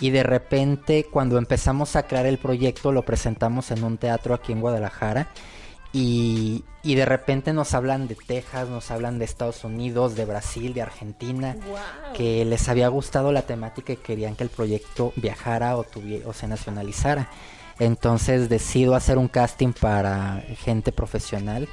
[0.00, 4.52] y de repente cuando empezamos a crear el proyecto lo presentamos en un teatro aquí
[4.52, 5.28] en Guadalajara
[5.92, 10.72] y, y de repente nos hablan de Texas, nos hablan de Estados Unidos, de Brasil,
[10.72, 11.56] de Argentina,
[12.14, 15.84] que les había gustado la temática y querían que el proyecto viajara o,
[16.26, 17.28] o se nacionalizara.
[17.78, 21.68] Entonces decido hacer un casting para gente profesional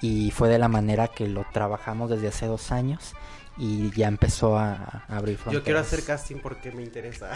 [0.00, 3.14] y fue de la manera que lo trabajamos desde hace dos años
[3.58, 5.54] y ya empezó a, a abrir fronteras.
[5.60, 7.30] Yo quiero hacer casting porque me interesa.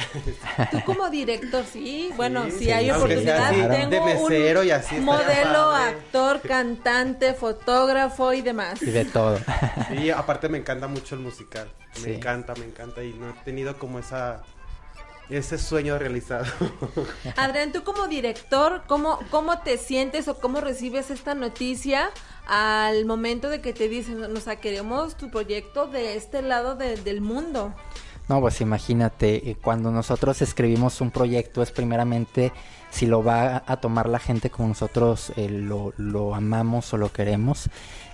[0.70, 4.60] Tú como director, sí, bueno, Sí, si sí, hay sea oportunidad, así, de tengo mesero
[4.60, 5.88] un y así modelo, padre.
[5.90, 8.82] actor, cantante, fotógrafo y demás.
[8.82, 9.38] Y de todo.
[9.88, 11.70] Sí, aparte me encanta mucho el musical.
[11.96, 12.12] Me Sí.
[12.12, 13.02] encanta, me encanta.
[13.02, 14.42] Y no he tenido como esa
[15.30, 16.44] ese sueño realizado.
[17.36, 22.10] Adrián, tú como director, ¿cómo, ¿cómo te sientes o cómo recibes esta noticia
[22.46, 26.96] al momento de que te dicen, o sea, queremos tu proyecto de este lado de-
[26.96, 27.74] del mundo?
[28.28, 32.52] No, pues imagínate, eh, cuando nosotros escribimos un proyecto es primeramente
[32.90, 37.12] si lo va a tomar la gente como nosotros eh, lo, lo amamos o lo
[37.12, 37.68] queremos.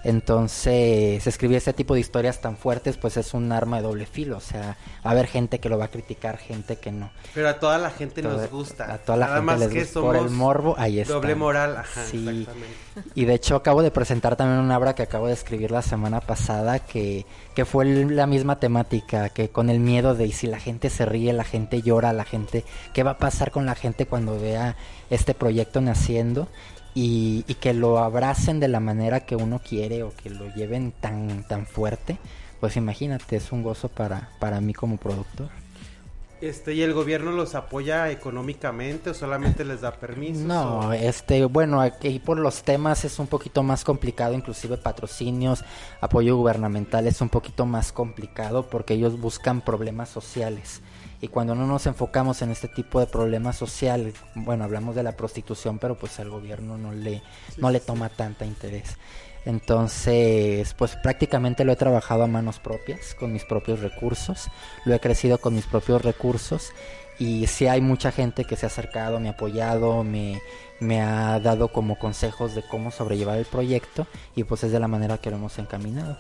[0.05, 4.37] Entonces, escribir ese tipo de historias tan fuertes pues es un arma de doble filo.
[4.37, 7.11] O sea, va a haber gente que lo va a criticar, gente que no.
[7.33, 8.93] Pero a toda la gente Toda- nos gusta.
[8.93, 10.01] A toda la Nada gente más les que gusta.
[10.01, 11.13] Por el somos morbo, ahí está.
[11.15, 12.27] Doble moral, ajá, Sí.
[12.29, 12.77] exactamente.
[13.15, 16.21] Y de hecho acabo de presentar también una obra que acabo de escribir la semana
[16.21, 20.59] pasada que, que fue la misma temática, que con el miedo de y si la
[20.59, 24.07] gente se ríe, la gente llora, la gente, ¿qué va a pasar con la gente
[24.07, 24.66] cuando vea
[25.11, 26.49] este proyecto naciendo?
[26.95, 30.93] Y, y que lo abracen de la manera que uno quiere o que lo lleven
[30.93, 32.19] tan, tan fuerte,
[32.59, 35.51] pues imagínate, es un gozo para, para mí como productor.
[36.41, 40.43] Este, ¿y el gobierno los apoya económicamente o solamente les da permisos?
[40.49, 45.65] No, o- este, bueno, aquí por los temas es un poquito más complicado, inclusive patrocinios,
[46.01, 50.83] apoyo gubernamental es un poquito más complicado porque ellos buscan problemas sociales.
[51.21, 55.13] Y cuando no nos enfocamos en este tipo de problemas sociales, bueno, hablamos de la
[55.13, 57.23] prostitución, pero pues al gobierno no le,
[57.57, 58.97] no le toma tanta interés.
[59.47, 64.49] Entonces, pues prácticamente lo he trabajado a manos propias, con mis propios recursos,
[64.85, 66.73] lo he crecido con mis propios recursos
[67.19, 70.43] y sí hay mucha gente que se ha acercado, me ha apoyado, me,
[70.81, 74.89] me ha dado como consejos de cómo sobrellevar el proyecto y pues es de la
[74.89, 76.19] manera que lo hemos encaminado.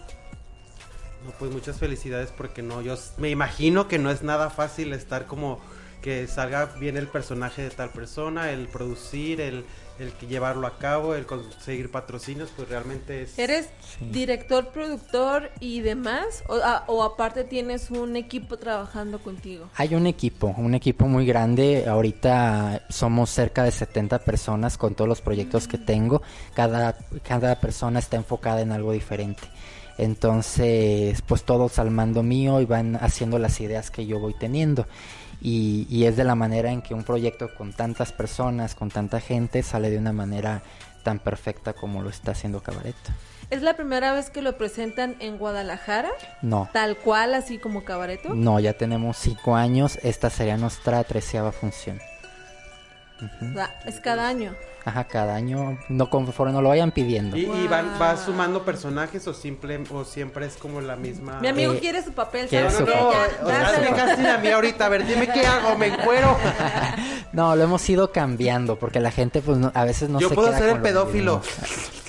[1.27, 5.27] No, pues muchas felicidades porque no, yo me imagino que no es nada fácil estar
[5.27, 5.59] como
[6.03, 9.65] que salga bien el personaje de tal persona, el producir, el,
[9.99, 13.37] el que llevarlo a cabo, el conseguir patrocinios, pues realmente es...
[13.37, 13.71] ¿Eres
[14.13, 16.45] director, productor y demás?
[16.49, 19.69] O, a- o aparte tienes un equipo trabajando contigo?
[19.75, 21.87] Hay un equipo, un equipo muy grande.
[21.89, 26.23] Ahorita somos cerca de 70 personas con todos los proyectos que tengo.
[26.55, 29.43] Cada, cada persona está enfocada en algo diferente.
[29.99, 34.87] Entonces, pues todos al mando mío y van haciendo las ideas que yo voy teniendo.
[35.41, 39.21] Y, y es de la manera en que un proyecto con tantas personas, con tanta
[39.21, 40.63] gente, sale de una manera
[41.03, 43.13] tan perfecta como lo está haciendo Cabareto.
[43.49, 46.11] ¿Es la primera vez que lo presentan en Guadalajara?
[46.43, 48.35] No, Tal cual, así como Cabareto.
[48.35, 50.01] no, ya tenemos cinco años.
[50.03, 52.01] Esta sería nuestra treceava función.
[53.21, 53.51] Ujú.
[53.51, 54.55] O sea, es cada año.
[54.85, 57.37] Ajá, cada año, no conforme nos lo vayan pidiendo.
[57.37, 61.41] ¿Y, y van, va sumando personajes o simple o siempre es como la misma?
[61.41, 62.47] Mi amigo Eh, quiere su papel.
[62.47, 62.93] quiere ¿sabes su qué?
[62.93, 63.11] papel.
[63.41, 63.85] Ya, o sea, dáselo.
[63.87, 66.37] hazme casting a mí ahorita, a ver, dime qué hago, me encuero.
[67.33, 70.35] No, lo hemos ido cambiando porque la gente pues no- a veces no Yo se
[70.35, 71.43] puedo queda ser el pedófilo.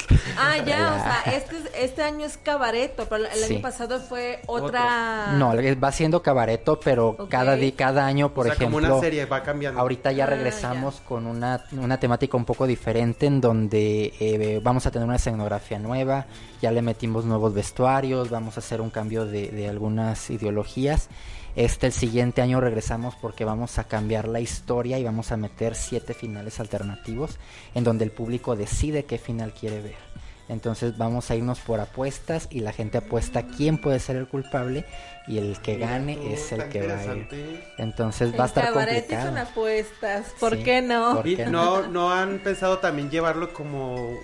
[0.39, 1.03] Ah, ya, o Ya.
[1.23, 3.53] sea, este, es- este año es Cabareto, pero el Sí.
[3.55, 5.33] año pasado fue otra...
[5.33, 9.01] No, va siendo cabareto, pero cada di- cada año, por o sea, ejemplo, como una
[9.01, 9.79] serie va cambiando.
[9.79, 14.85] ahorita ya Ah, regresamos con una, una temática un poco diferente en donde eh, vamos
[14.85, 16.25] a tener una escenografía nueva,
[16.61, 21.09] ya le metimos nuevos vestuarios, vamos a hacer un cambio de, de algunas ideologías.
[21.57, 25.73] Este el siguiente año regresamos porque vamos a cambiar la historia y vamos a meter
[25.75, 27.39] siete finales alternativos
[27.73, 29.95] en donde el público decide qué final quiere ver.
[30.49, 34.85] Entonces vamos a irnos por apuestas y la gente apuesta quién puede ser el culpable
[35.27, 37.63] y el que Mira gane tú, es el que va a ir.
[37.79, 39.25] Entonces En va a estar complicado.
[39.29, 41.15] con apuestas, ¿por Sí, qué no?
[41.15, 44.15] por- Y qué no, no han pensado también llevarlo como,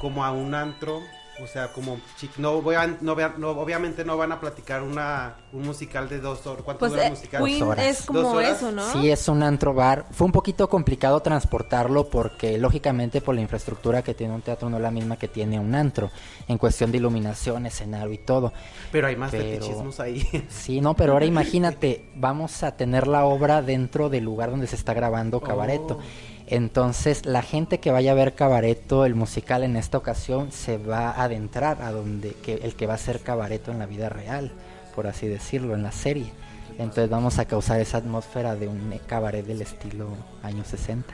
[0.00, 1.00] como a un antro,
[1.42, 1.98] o sea, como
[2.38, 6.46] no voy a, no, no, obviamente no van a platicar una un musical de dos
[6.46, 6.62] horas.
[6.64, 7.44] ¿Cuánto Pues dura el eh, musical?
[7.44, 7.86] Queen horas.
[7.86, 8.56] es ¿Dos como horas?
[8.56, 8.92] eso, ¿no?
[8.92, 10.06] Sí, es un antro bar.
[10.10, 14.76] Fue un poquito complicado transportarlo porque lógicamente por la infraestructura que tiene un teatro no
[14.76, 16.10] es la misma que tiene un antro
[16.46, 18.52] en cuestión de iluminación, escenario y todo.
[18.92, 20.26] Pero hay más Pero- fetichismos ahí.
[20.48, 24.76] Sí, no, pero ahora imagínate, vamos a tener la obra dentro del lugar donde se
[24.76, 25.98] está grabando Cabareto.
[26.00, 26.37] Oh.
[26.50, 31.10] Entonces, la gente que vaya a ver Cabareto, el musical en esta ocasión, se va
[31.10, 34.52] a adentrar a donde que, el que va a ser Cabareto en la vida real,
[34.94, 36.32] por así decirlo, en la serie.
[36.78, 41.12] Entonces vamos a causar esa atmósfera de un cabaret del estilo años 60.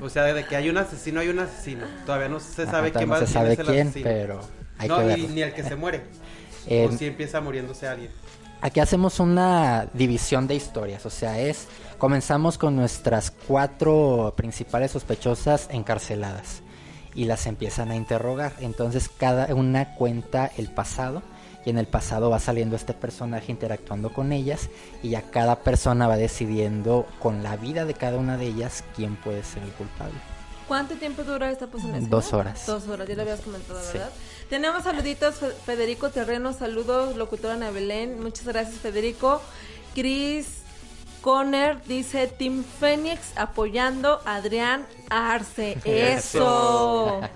[0.00, 1.86] O sea, de que hay un asesino, hay un asesino.
[2.06, 4.04] Todavía no se Ajá, sabe quién no va se quién sabe es el quién, asesino.
[4.04, 4.40] pero
[4.78, 5.28] hay no, que y verlo.
[5.28, 6.02] ni el que se muere.
[6.68, 8.12] Eh, o si empieza muriéndose alguien.
[8.60, 11.66] Aquí hacemos una división de historias, o sea, es
[12.02, 16.62] comenzamos con nuestras cuatro principales sospechosas encarceladas
[17.14, 18.54] y las empiezan a interrogar.
[18.58, 21.22] Entonces cada una cuenta el pasado
[21.64, 24.68] y en el pasado va saliendo este personaje interactuando con ellas
[25.00, 29.14] y ya cada persona va decidiendo con la vida de cada una de ellas quién
[29.14, 30.18] puede ser el culpable.
[30.66, 32.00] ¿Cuánto tiempo dura esta escena?
[32.00, 32.66] Dos horas.
[32.66, 33.98] Dos horas, ya lo habías comentado, Sí.
[33.98, 34.10] ¿verdad?
[34.50, 39.40] Tenemos saluditos, Fe- Federico Terreno, saludos, locutora Ana Belén, muchas gracias Federico.
[39.94, 40.61] Chris
[41.22, 45.78] Conner dice Team Fénix apoyando a Adrián Arce.
[45.84, 47.20] Eso.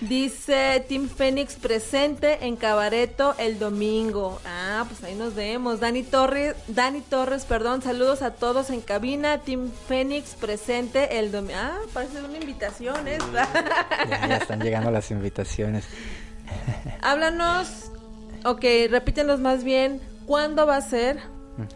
[0.00, 4.40] Dice Team Fénix presente en Cabareto el domingo.
[4.46, 5.78] Ah, pues ahí nos vemos.
[5.78, 9.42] Dani Torres, Dani Torres, perdón, saludos a todos en cabina.
[9.42, 11.58] Team Fénix presente el domingo.
[11.60, 13.46] Ah, parece una invitación esta.
[14.08, 15.84] Ya, ya están llegando las invitaciones.
[17.02, 17.90] Háblanos,
[18.46, 21.18] ok, repítenos más bien, ¿cuándo va a ser?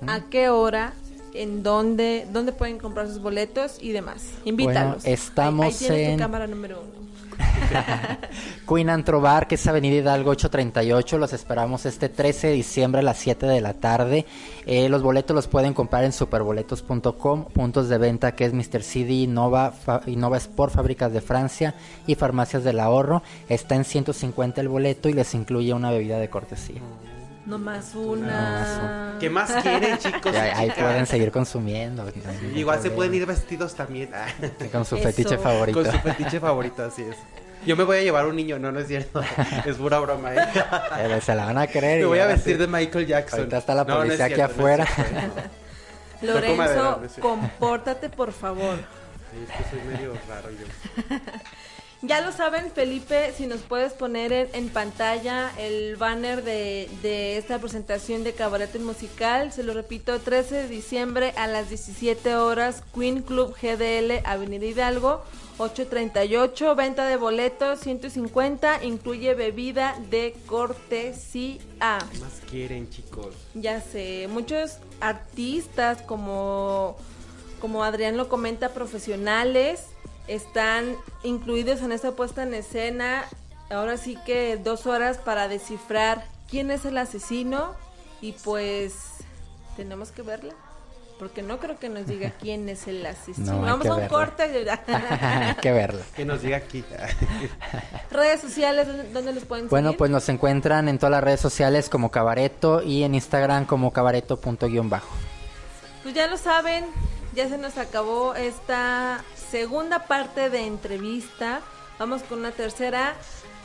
[0.07, 0.94] ¿A qué hora?
[1.35, 2.27] ¿En dónde?
[2.33, 4.23] ¿Dónde pueden comprar sus boletos y demás?
[4.44, 5.03] Invítalos.
[5.03, 7.05] Bueno, estamos ahí, ahí tienes en- tu cámara número uno.
[8.68, 11.18] Queen Antro Bar, que es Avenida Hidalgo 838.
[11.18, 14.25] Los esperamos este 13 de diciembre a las 7 de la tarde.
[14.66, 17.47] Eh, los boletos los pueden comprar en superboletos.com.
[17.47, 18.83] Puntos de venta que es Mr.
[18.83, 19.75] CD, Nova,
[20.07, 21.75] Innova Sport, Fábricas de Francia
[22.07, 23.23] y Farmacias del Ahorro.
[23.49, 26.81] Está en 150 el boleto y les incluye una bebida de cortesía.
[27.46, 29.16] Más una.
[29.20, 30.35] ¿Qué más quieren, chicos?
[30.35, 32.04] Ahí, pueden seguir consumiendo.
[32.04, 34.11] no Igual se pueden ir vestidos también.
[34.72, 35.04] Con su Eso.
[35.09, 35.83] fetiche favorito.
[35.83, 37.16] Con su fetiche favorito, así es.
[37.66, 39.22] Yo me voy a llevar un niño, no, no es cierto.
[39.64, 40.38] Es pura broma, ¿eh?
[40.96, 42.00] Pero se la van a creer.
[42.00, 42.59] Me voy a vestir sí.
[42.59, 43.38] de Michael Jackson.
[43.40, 44.87] Ahorita está la No, no policía aquí no afuera.
[44.87, 45.40] cierto.
[46.22, 48.76] Lorenzo, no compórtate por favor.
[49.33, 51.16] Sí, es que soy medio raro yo.
[52.07, 57.38] Ya lo saben, Felipe, si nos puedes poner en, en pantalla el banner de, de
[57.38, 62.83] esta presentación de Cabaret Musical, se lo repito, 13 de diciembre a las 17 horas,
[62.94, 65.25] Queen Club GDL, Avenida Hidalgo,
[65.57, 71.59] 838, venta de boletos 150, incluye bebida de cortesía.
[72.13, 73.35] ¿Qué más quieren, chicos?
[73.55, 76.98] Ya sé, muchos artistas como,
[77.63, 79.87] como Adrián lo comenta, profesionales,
[80.29, 83.25] están incluidos en esta puesta en escena.
[83.70, 87.72] Ahora sí que dos horas para descifrar quién es el asesino
[88.20, 88.94] y pues
[89.77, 90.54] tenemos que verla.
[91.18, 93.52] Porque no creo que nos diga quién es el asesino.
[93.54, 94.08] No, Vamos a un verla.
[94.08, 94.42] corte.
[94.88, 96.02] Hay que verla.
[96.16, 96.85] Que nos diga aquí.
[98.10, 99.98] Redes sociales, ¿dónde, los pueden Bueno, seguir?
[99.98, 105.08] pues nos encuentran en todas las redes sociales como Cabareto y en Instagram como cabareto.guión-bajo.
[106.02, 106.85] Pues ya lo saben,
[107.35, 111.60] ya se nos acabó esta segunda parte de entrevista.
[111.98, 113.14] Vamos con una tercera.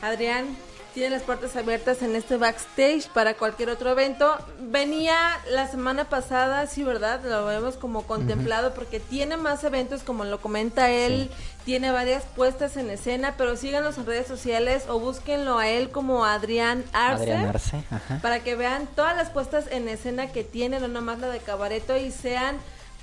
[0.02, 0.56] Adrián
[0.94, 4.36] tiene las puertas abiertas en este backstage para cualquier otro evento.
[4.60, 5.16] Venía
[5.48, 7.20] la semana pasada, sí, ¿verdad?
[7.24, 11.30] Lo habíamos como contemplado porque tiene más eventos, como lo comenta él.
[11.64, 16.24] Tiene varias puestas en escena, pero síganos en redes sociales o búsquenlo a él como
[16.24, 18.18] Adrián Arce Adrián Arce, ajá.
[18.20, 21.96] para que vean todas las puestas en escena que tiene, no nomás la de Cabareto,
[21.96, 22.58] y sean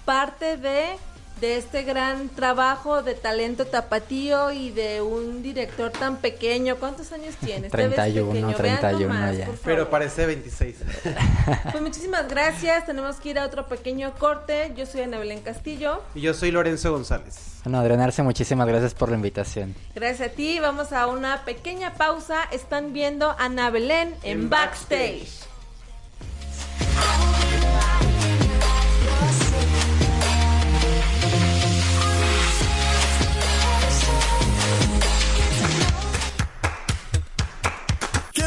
[0.08, 0.96] parte de,
[1.42, 6.78] de este gran trabajo de talento tapatío y de un director tan pequeño.
[6.78, 7.72] ¿Cuántos años tienes?
[7.74, 9.50] Te ves 31, pequeño, vean 31 nomás, ya.
[9.66, 10.76] Pero parece 26.
[11.72, 14.72] Pues muchísimas gracias, tenemos que ir a otro pequeño corte.
[14.78, 16.02] Yo soy Ana Belén Castillo.
[16.16, 17.36] Y yo soy Lorenzo González.
[17.66, 19.76] Bueno, Adrián Arce, muchísimas gracias por la invitación.
[19.94, 22.44] Gracias a ti, vamos a una pequeña pausa.
[22.52, 25.28] Están viendo a Ana Belén en, En backstage.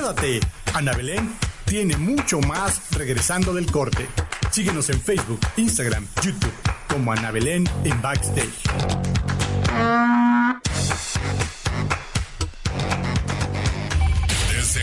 [0.01, 0.41] Quédate,
[0.73, 1.31] Ana Belén
[1.67, 4.09] tiene mucho más regresando del corte.
[4.51, 6.55] Síguenos en Facebook, Instagram, YouTube
[6.89, 8.49] como Ana Belén en Backstage.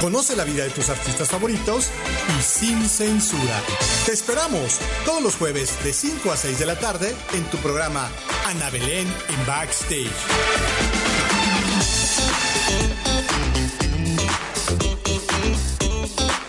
[0.00, 1.90] Conoce la vida de tus artistas favoritos
[2.38, 3.60] y sin censura.
[4.06, 8.08] Te esperamos todos los jueves de 5 a 6 de la tarde en tu programa
[8.46, 10.06] Ana Belén en Backstage.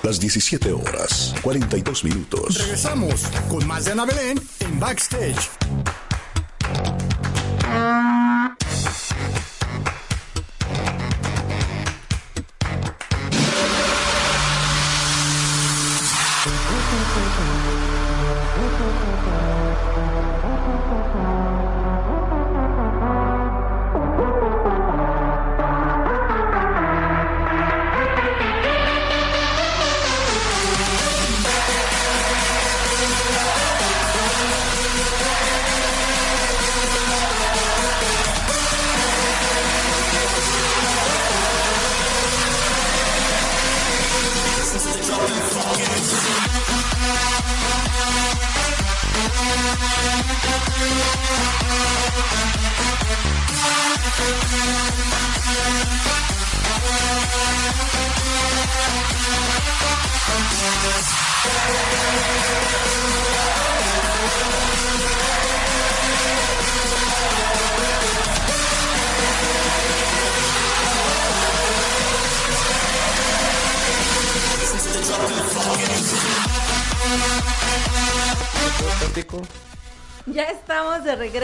[0.04, 2.58] Las 17 horas, 42 minutos.
[2.60, 5.50] Regresamos con más de Ana Belén en Backstage.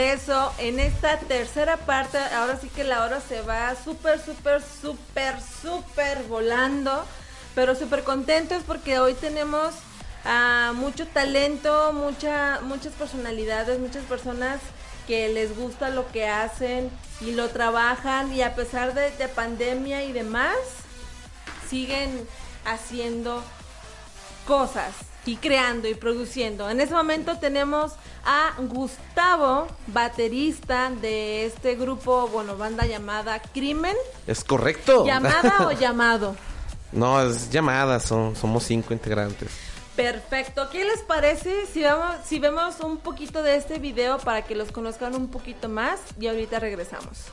[0.05, 2.17] Regreso en esta tercera parte.
[2.17, 7.05] Ahora sí que la hora se va súper, súper, súper, súper volando.
[7.55, 9.73] Pero súper contentos porque hoy tenemos
[10.25, 14.59] ah, mucho talento, mucha, muchas personalidades, muchas personas
[15.07, 16.91] que les gusta lo que hacen
[17.21, 18.31] y lo trabajan.
[18.33, 20.57] Y a pesar de pandemia y demás,
[21.67, 22.27] siguen
[22.65, 23.41] haciendo
[24.45, 25.14] cosas.
[25.25, 26.69] Y creando y produciendo.
[26.69, 27.93] En ese momento tenemos
[28.25, 33.95] a Gustavo, baterista de este grupo, bueno, banda llamada Crimen.
[34.27, 35.05] Es correcto.
[35.05, 36.35] ¿Llamada o llamado?
[36.91, 39.49] No, es llamada, son, somos cinco integrantes.
[39.95, 40.69] Perfecto.
[40.69, 44.71] ¿Qué les parece si vemos, si vemos un poquito de este video para que los
[44.71, 45.99] conozcan un poquito más?
[46.19, 47.25] Y ahorita regresamos.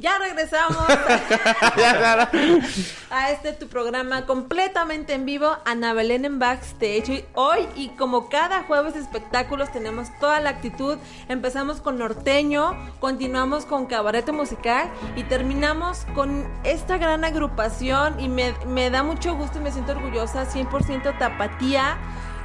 [0.00, 0.78] Ya regresamos
[3.10, 7.26] a este tu programa completamente en vivo, Ana Belén en Backstage.
[7.34, 10.98] Hoy y como cada jueves de espectáculos tenemos toda la actitud.
[11.28, 18.54] Empezamos con norteño, continuamos con cabaret musical y terminamos con esta gran agrupación y me,
[18.66, 21.98] me da mucho gusto y me siento orgullosa, 100% tapatía.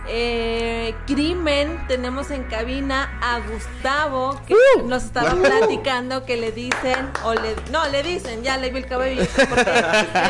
[0.07, 7.33] Eh, crimen, tenemos en cabina a Gustavo que nos estaba platicando que le dicen, o
[7.33, 9.71] le, no, le dicen, ya le vi el cabello, porque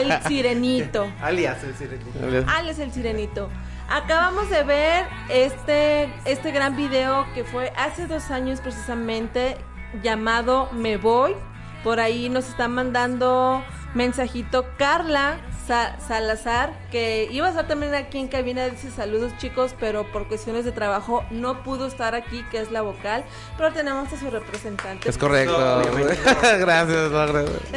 [0.02, 1.12] el sirenito.
[1.22, 2.52] Alias el sirenito.
[2.52, 3.50] Alias el sirenito.
[3.90, 9.58] Acabamos de ver este, este gran video que fue hace dos años precisamente
[10.02, 11.36] llamado Me Voy.
[11.84, 13.64] Por ahí nos está mandando
[13.94, 15.38] mensajito Carla
[15.68, 20.28] Sa- Salazar, que iba a estar también aquí en cabina, dice saludos chicos, pero por
[20.28, 23.24] cuestiones de trabajo no pudo estar aquí, que es la vocal,
[23.58, 25.10] pero tenemos a su representante.
[25.10, 25.56] Es correcto.
[26.60, 27.24] Gracias, no.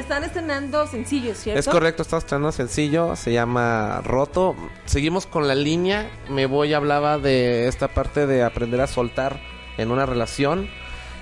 [0.00, 1.60] Están estrenando sencillos, ¿cierto?
[1.60, 4.56] Es correcto, estamos estrenando sencillo, se llama Roto.
[4.84, 6.10] Seguimos con la línea.
[6.28, 9.40] Me voy, hablaba de esta parte de aprender a soltar
[9.78, 10.68] en una relación.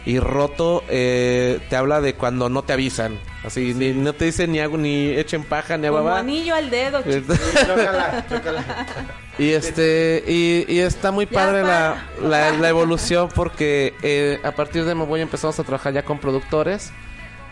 [0.07, 3.19] Y Roto eh, te habla de cuando no te avisan.
[3.43, 6.19] Así, ni, no te dicen ni hago ni echen paja ni Como babá.
[6.19, 7.37] anillo al dedo, chicos.
[9.39, 14.85] Y este y, y está muy padre la, la, la evolución porque eh, a partir
[14.85, 16.93] de Me Voy empezamos a trabajar ya con productores.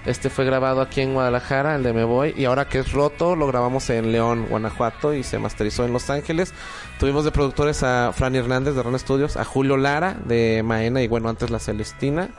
[0.04, 3.36] Este fue grabado aquí en Guadalajara, el de Me Voy, y ahora que es roto,
[3.36, 6.52] lo grabamos en León, Guanajuato, y se masterizó en Los Ángeles.
[6.98, 11.08] Tuvimos de productores a Fran Hernández de Ron Studios, a Julio Lara de Maena, y
[11.08, 12.30] bueno, antes la Celestina.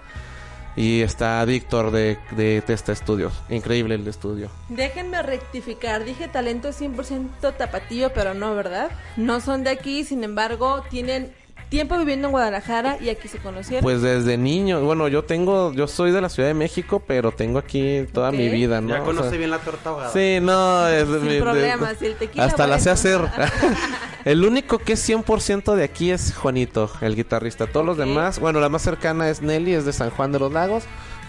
[0.76, 3.32] Y está Víctor de, de Testa Studios.
[3.48, 4.50] Increíble el estudio.
[4.70, 8.90] Déjenme rectificar, dije talento 100% tapatío, pero no, ¿verdad?
[9.16, 11.32] No son de aquí, sin embargo, tienen
[11.74, 13.82] tiempo viviendo en Guadalajara y aquí se conocieron.
[13.82, 17.58] Pues desde niño, bueno, yo tengo, yo soy de la Ciudad de México, pero tengo
[17.58, 18.90] aquí toda mi vida, ¿no?
[18.90, 20.12] Ya O conoce sea, bien la torta ahogada.
[20.12, 23.22] Sí, no, es Sin mi- problemas, el tequila, hasta la sé hacer.
[24.26, 27.66] el único que es 100% de aquí es Juanito, el guitarrista.
[27.66, 30.54] Todos los demás, bueno, la más cercana es Nelly, es de San Juan de los
[30.54, 30.84] Lagos.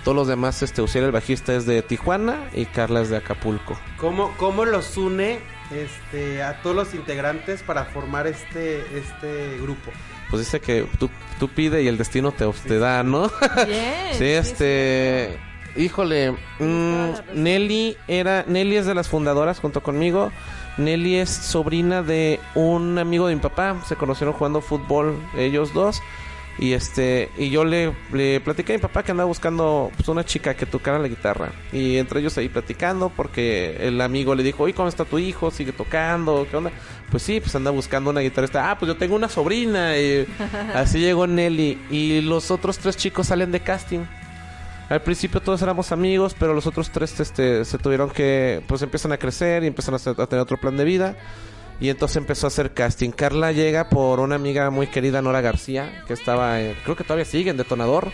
[0.04, 3.78] Todos los demás, este, Uciel, el bajista, es de Tijuana y Carla es de Acapulco.
[3.96, 5.38] ¿Cómo, cómo los une
[5.74, 9.90] este, a todos los integrantes para formar este, este grupo?
[10.30, 13.28] Pues dice que tú, tú pide y el destino te, te da, ¿no?
[14.12, 15.38] Sí, este...
[15.76, 18.44] Híjole, mm, Nelly era...
[18.46, 20.30] Nelly es de las fundadoras junto conmigo.
[20.76, 23.76] Nelly es sobrina de un amigo de mi papá.
[23.86, 26.00] Se conocieron jugando fútbol ellos dos.
[26.58, 30.24] Y este y yo le, le platiqué a mi papá que andaba buscando pues, una
[30.24, 31.52] chica que tocara la guitarra.
[31.72, 35.50] Y entre ellos ahí platicando porque el amigo le dijo, oye, ¿cómo está tu hijo?
[35.50, 36.46] ¿Sigue tocando?
[36.50, 36.70] ¿Qué onda?
[37.10, 38.70] Pues sí, pues anda buscando una guitarrista.
[38.70, 39.98] Ah, pues yo tengo una sobrina.
[39.98, 40.26] Y
[40.74, 41.78] así llegó Nelly.
[41.90, 44.04] Y los otros tres chicos salen de casting.
[44.88, 49.12] Al principio todos éramos amigos, pero los otros tres este, se tuvieron que, pues empiezan
[49.12, 51.16] a crecer y empiezan a, tener otro plan de vida.
[51.80, 53.10] Y entonces empezó a hacer casting.
[53.10, 57.24] Carla llega por una amiga muy querida, Nora García, que estaba, en- creo que todavía
[57.24, 58.10] sigue en Detonador.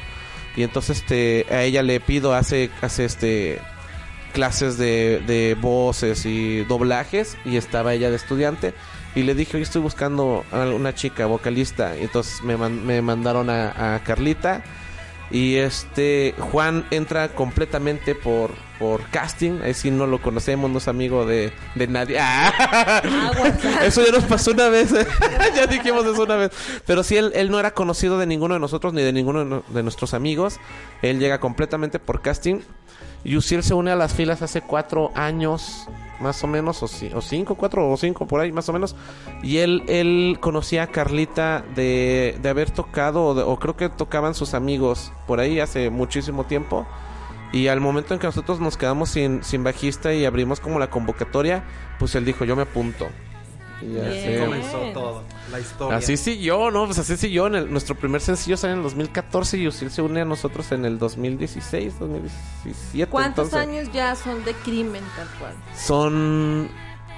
[0.57, 3.61] Y entonces este, a ella le pido, hace, hace este
[4.33, 8.75] clases de, de voces y doblajes y estaba ella de estudiante
[9.17, 13.51] y le dije, hoy estoy buscando a una chica vocalista y entonces me, me mandaron
[13.51, 14.63] a, a Carlita
[15.31, 20.89] y este Juan entra completamente por, por casting, ahí sí no lo conocemos, no es
[20.89, 22.19] amigo de, de nadie.
[22.21, 23.03] ¡Ah!
[23.83, 24.93] Eso ya nos pasó una vez,
[25.55, 26.51] ya dijimos eso una vez.
[26.87, 29.45] Pero sí, él, él no era conocido de ninguno de nosotros ni de ninguno de,
[29.45, 30.59] no- de nuestros amigos.
[31.03, 32.61] Él llega completamente por casting.
[33.25, 35.87] Yusiel se une a las filas hace cuatro años,
[36.21, 38.95] más o menos, o, o cinco, cuatro o cinco por ahí, más o menos.
[39.43, 44.35] Y él, él conocía a Carlita de, de haber tocado, o, o creo que tocaban
[44.35, 46.87] sus amigos por ahí hace muchísimo tiempo.
[47.53, 50.89] Y al momento en que nosotros nos quedamos sin, sin bajista y abrimos como la
[50.89, 51.65] convocatoria,
[51.99, 53.09] pues él dijo, yo me apunto.
[53.83, 55.97] Y Así comenzó todo, la historia.
[55.99, 56.85] Así siguió, ¿no?
[56.87, 57.47] Pues así siguió.
[57.47, 60.71] En el- nuestro primer sencillo sale en el 2014 y Usil se une a nosotros
[60.73, 63.11] en el 2016, 2017.
[63.11, 65.55] ¿Cuántos entonces, años ya son de crimen tal cual?
[65.75, 66.69] Son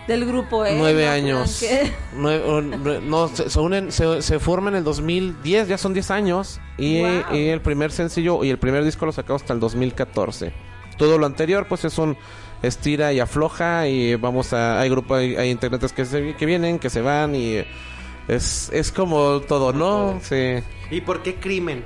[0.08, 0.74] Del grupo, ¿eh?
[0.78, 1.64] nueve No años.
[2.16, 6.60] Nueve- no, se, se unen, se, se forman en el 2010, ya son 10 años.
[6.78, 7.22] Y, Wow.
[7.36, 10.52] y el primer sencillo y el primer disco lo sacamos hasta el 2014.
[10.98, 12.16] Todo lo anterior, pues es un
[12.62, 13.86] estira y afloja.
[13.88, 14.80] Y vamos a.
[14.80, 17.34] Hay grupos, hay, hay integrantes que, se, que vienen, que se van.
[17.34, 17.64] Y
[18.28, 20.20] es, es como todo, ¿no?
[20.22, 20.56] Sí.
[20.90, 21.84] ¿Y por qué crimen?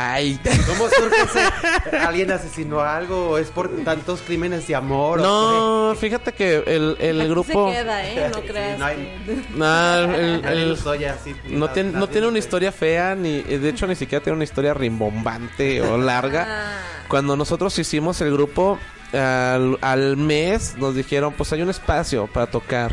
[0.00, 0.38] Ay.
[0.68, 1.96] ¿Cómo surge ese?
[2.06, 3.30] ¿Alguien asesinó algo?
[3.30, 5.20] ¿O es por tantos crímenes de amor?
[5.20, 7.68] No, fíjate que el, el Aquí grupo...
[7.72, 8.30] se queda, ¿eh?
[8.30, 12.70] No Sí, no hay- que- Nah, el- así, no, la- tiene, no tiene una historia
[12.70, 16.46] fea, ni de hecho ni siquiera tiene una historia rimbombante o larga.
[16.48, 16.78] Ah.
[17.08, 18.78] Cuando nosotros hicimos el grupo,
[19.12, 22.92] al, mes nos dijeron, pues hay un espacio para tocar.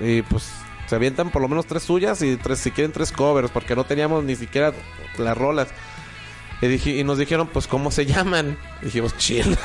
[0.00, 0.50] Y pues
[0.86, 3.84] se avientan por lo menos tres suyas y tres, si quieren tres covers, porque no
[3.84, 4.72] teníamos ni siquiera
[5.18, 5.68] las rolas.
[6.60, 8.56] Y, dije, y nos dijeron, pues, ¿cómo se llaman?
[8.80, 9.44] Dijimos, chill.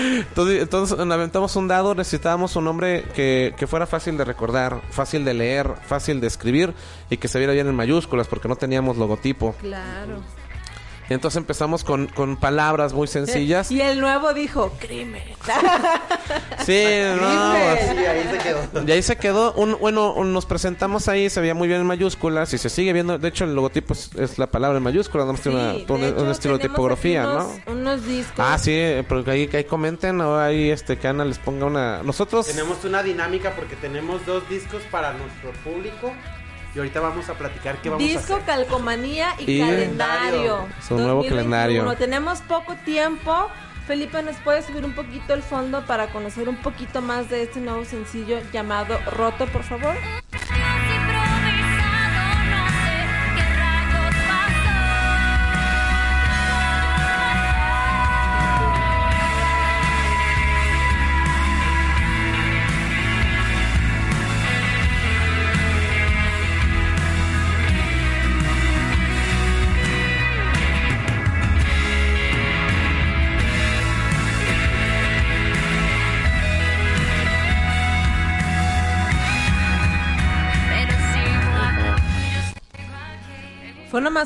[0.00, 5.24] entonces, entonces aventamos un dado, necesitábamos un nombre que, que fuera fácil de recordar, fácil
[5.24, 6.74] de leer, fácil de escribir
[7.10, 9.54] y que se viera bien en mayúsculas porque no teníamos logotipo.
[9.60, 10.20] Claro.
[11.10, 13.70] Y entonces empezamos con, con palabras muy sencillas.
[13.78, 15.22] Y el nuevo dijo, crimen.
[16.66, 16.84] Sí,
[17.18, 17.64] no.
[17.76, 18.84] Sí, ahí se quedó.
[18.86, 19.52] Y ahí se quedó.
[19.54, 22.92] Un, bueno, un- nos presentamos ahí, se veía muy bien en mayúsculas y se sigue
[22.92, 23.18] viendo.
[23.18, 26.00] De hecho, el logotipo es, es la palabra en mayúsculas, no tiene una- Sí, un,
[26.02, 27.50] de hecho, un estilo de tipografía, ¿no?
[27.66, 28.34] unos, discos.
[28.38, 31.38] Ah, sí, eh, pero que ahí, que ahí comenten o ahí este, que Ana les
[31.38, 32.02] ponga una.
[32.02, 32.46] Nosotros.
[32.46, 36.12] Tenemos una dinámica porque tenemos dos discos para nuestro público.
[36.78, 38.46] Y ahorita vamos a platicar qué vamos Disco, a hacer.
[38.46, 40.64] calcomanía y, Y- calendario.
[40.86, 41.28] Su nuevo 2021.
[41.88, 41.96] calendario.
[41.96, 43.48] Tenemos poco tiempo.
[43.88, 47.58] Felipe, ¿nos puede subir un poquito el fondo para conocer un poquito más de este
[47.58, 49.96] nuevo sencillo llamado Roto, por favor?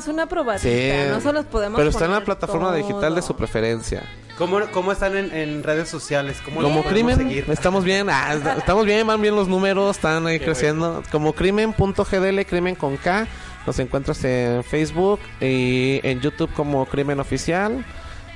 [0.07, 0.91] Una probadita, Sí.
[1.09, 2.77] no se los podemos Pero está en la plataforma todo.
[2.77, 4.03] digital de su preferencia.
[4.37, 6.37] ¿Cómo, cómo están en, en redes sociales?
[6.43, 7.45] ¿Cómo Como crimen, seguir?
[7.49, 11.03] estamos bien, ah, est- estamos bien, van bien los números, están ahí Qué creciendo.
[11.11, 13.27] Como crimen.gdl, crimen con K,
[13.67, 17.85] nos encuentras en Facebook y en YouTube como crimen oficial,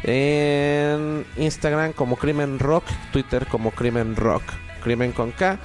[0.03, 4.43] en Instagram como crimen rock, Twitter como crimen rock,
[4.83, 5.57] crimen con K.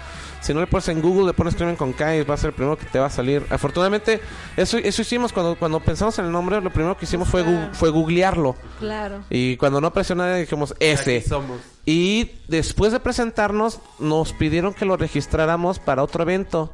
[0.43, 2.49] Si no le pones en Google, le pones crimen con K y va a ser
[2.49, 3.47] el primero que te va a salir.
[3.49, 4.21] Afortunadamente,
[4.57, 7.73] eso, eso hicimos cuando, cuando pensamos en el nombre, lo primero que hicimos fue, gu-
[7.73, 8.57] fue googlearlo.
[8.81, 9.23] Claro.
[9.31, 11.19] Y cuando no apareció nadie dijimos ese.
[11.19, 11.61] Aquí somos.
[11.87, 16.73] Y después de presentarnos, nos pidieron que lo registráramos para otro evento.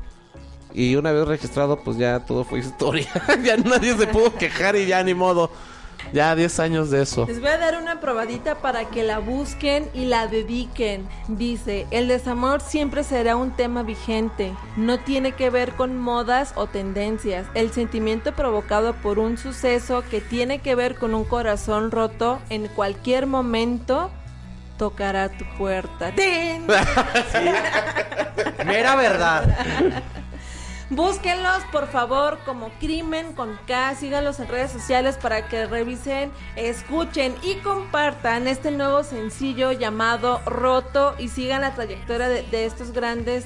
[0.75, 3.09] Y una vez registrado, pues ya todo fue historia.
[3.45, 5.51] ya nadie se pudo quejar y ya ni modo.
[6.13, 7.27] Ya 10 años de eso.
[7.27, 11.07] Les voy a dar una probadita para que la busquen y la dediquen.
[11.29, 14.55] Dice, el desamor siempre será un tema vigente.
[14.77, 17.47] No tiene que ver con modas o tendencias.
[17.55, 22.69] El sentimiento provocado por un suceso que tiene que ver con un corazón roto en
[22.69, 24.11] cualquier momento
[24.79, 26.13] tocará tu puerta.
[26.17, 26.67] ¡Tin!
[28.65, 30.03] Mera verdad.
[30.91, 33.95] Búsquenlos, por favor, como Crimen con K.
[33.95, 41.15] Síganlos en redes sociales para que revisen, escuchen y compartan este nuevo sencillo llamado Roto
[41.19, 43.45] y sigan la trayectoria de, de estos grandes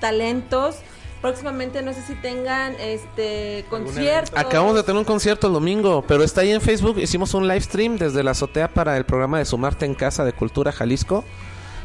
[0.00, 0.76] talentos.
[1.20, 4.38] Próximamente no sé si tengan este conciertos.
[4.38, 6.98] Acabamos de tener un concierto el domingo, pero está ahí en Facebook.
[6.98, 10.32] Hicimos un live stream desde la azotea para el programa de Sumarte en Casa de
[10.32, 11.24] Cultura Jalisco.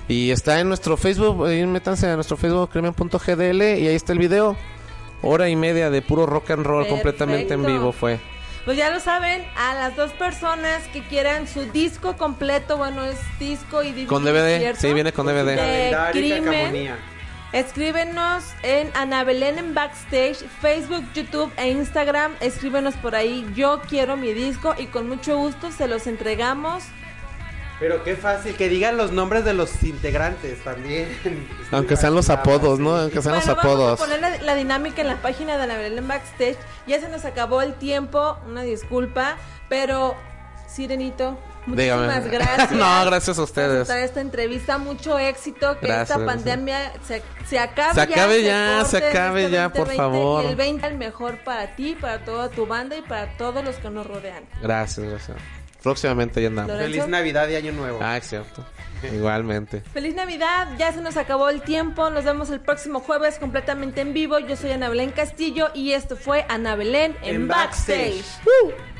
[0.09, 4.19] Y está en nuestro Facebook, ahí métanse a nuestro Facebook crimen.gdl y ahí está el
[4.19, 4.57] video.
[5.21, 8.19] Hora y media de puro rock and roll completamente en vivo fue.
[8.65, 13.17] Pues ya lo saben, a las dos personas que quieran su disco completo, bueno, es
[13.39, 14.07] disco y DVD.
[14.07, 14.81] Con DVD, ¿cierto?
[14.81, 15.55] sí, viene con DVD.
[15.55, 16.95] De crimen.
[17.51, 22.33] Escríbenos en Ana Belén en Backstage, Facebook, YouTube e Instagram.
[22.41, 26.83] Escríbenos por ahí, yo quiero mi disco y con mucho gusto se los entregamos.
[27.79, 31.07] Pero qué fácil, que digan los nombres de los integrantes también.
[31.71, 32.95] Aunque sean los apodos, ¿no?
[32.95, 34.01] Aunque sean Bueno, los vamos apodos.
[34.01, 36.57] a poner la, la dinámica en la página de Ana Belén Backstage.
[36.87, 39.37] Ya se nos acabó el tiempo, una disculpa,
[39.69, 40.15] pero
[40.67, 42.07] Sirenito, Dígame.
[42.07, 42.71] muchísimas gracias.
[42.71, 43.81] no, gracias a por ustedes.
[43.81, 48.79] aceptar esta entrevista, mucho éxito, que Gracias, esta pandemia se, se acabe Se acabe ya,
[48.81, 50.43] ya, se en acabe este ya, por 2020, favor.
[50.43, 53.77] Y el 20 el mejor para ti, para toda tu banda y para todos los
[53.77, 54.43] que nos rodean.
[54.61, 55.37] Gracias, gracias.
[55.81, 56.77] Próximamente ya andamos.
[56.77, 57.99] Feliz Navidad y Año Nuevo.
[58.01, 58.65] Ah, es cierto.
[59.13, 59.81] Igualmente.
[59.93, 64.13] Feliz Navidad, ya se nos acabó el tiempo, nos vemos el próximo jueves completamente en
[64.13, 64.39] vivo.
[64.39, 68.23] Yo soy Ana Belén Castillo y esto fue Ana Belén en, En Backstage.
[68.23, 68.99] Backstage.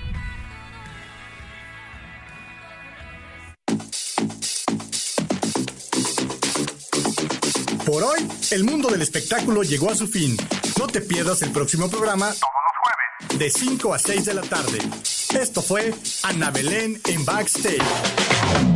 [7.86, 8.20] Por hoy,
[8.52, 10.38] el mundo del espectáculo llegó a su fin.
[10.78, 12.32] No te pierdas el próximo programa
[13.38, 14.78] de 5 a 6 de la tarde.
[15.34, 18.69] Esto fue Ana Belén en Backstage.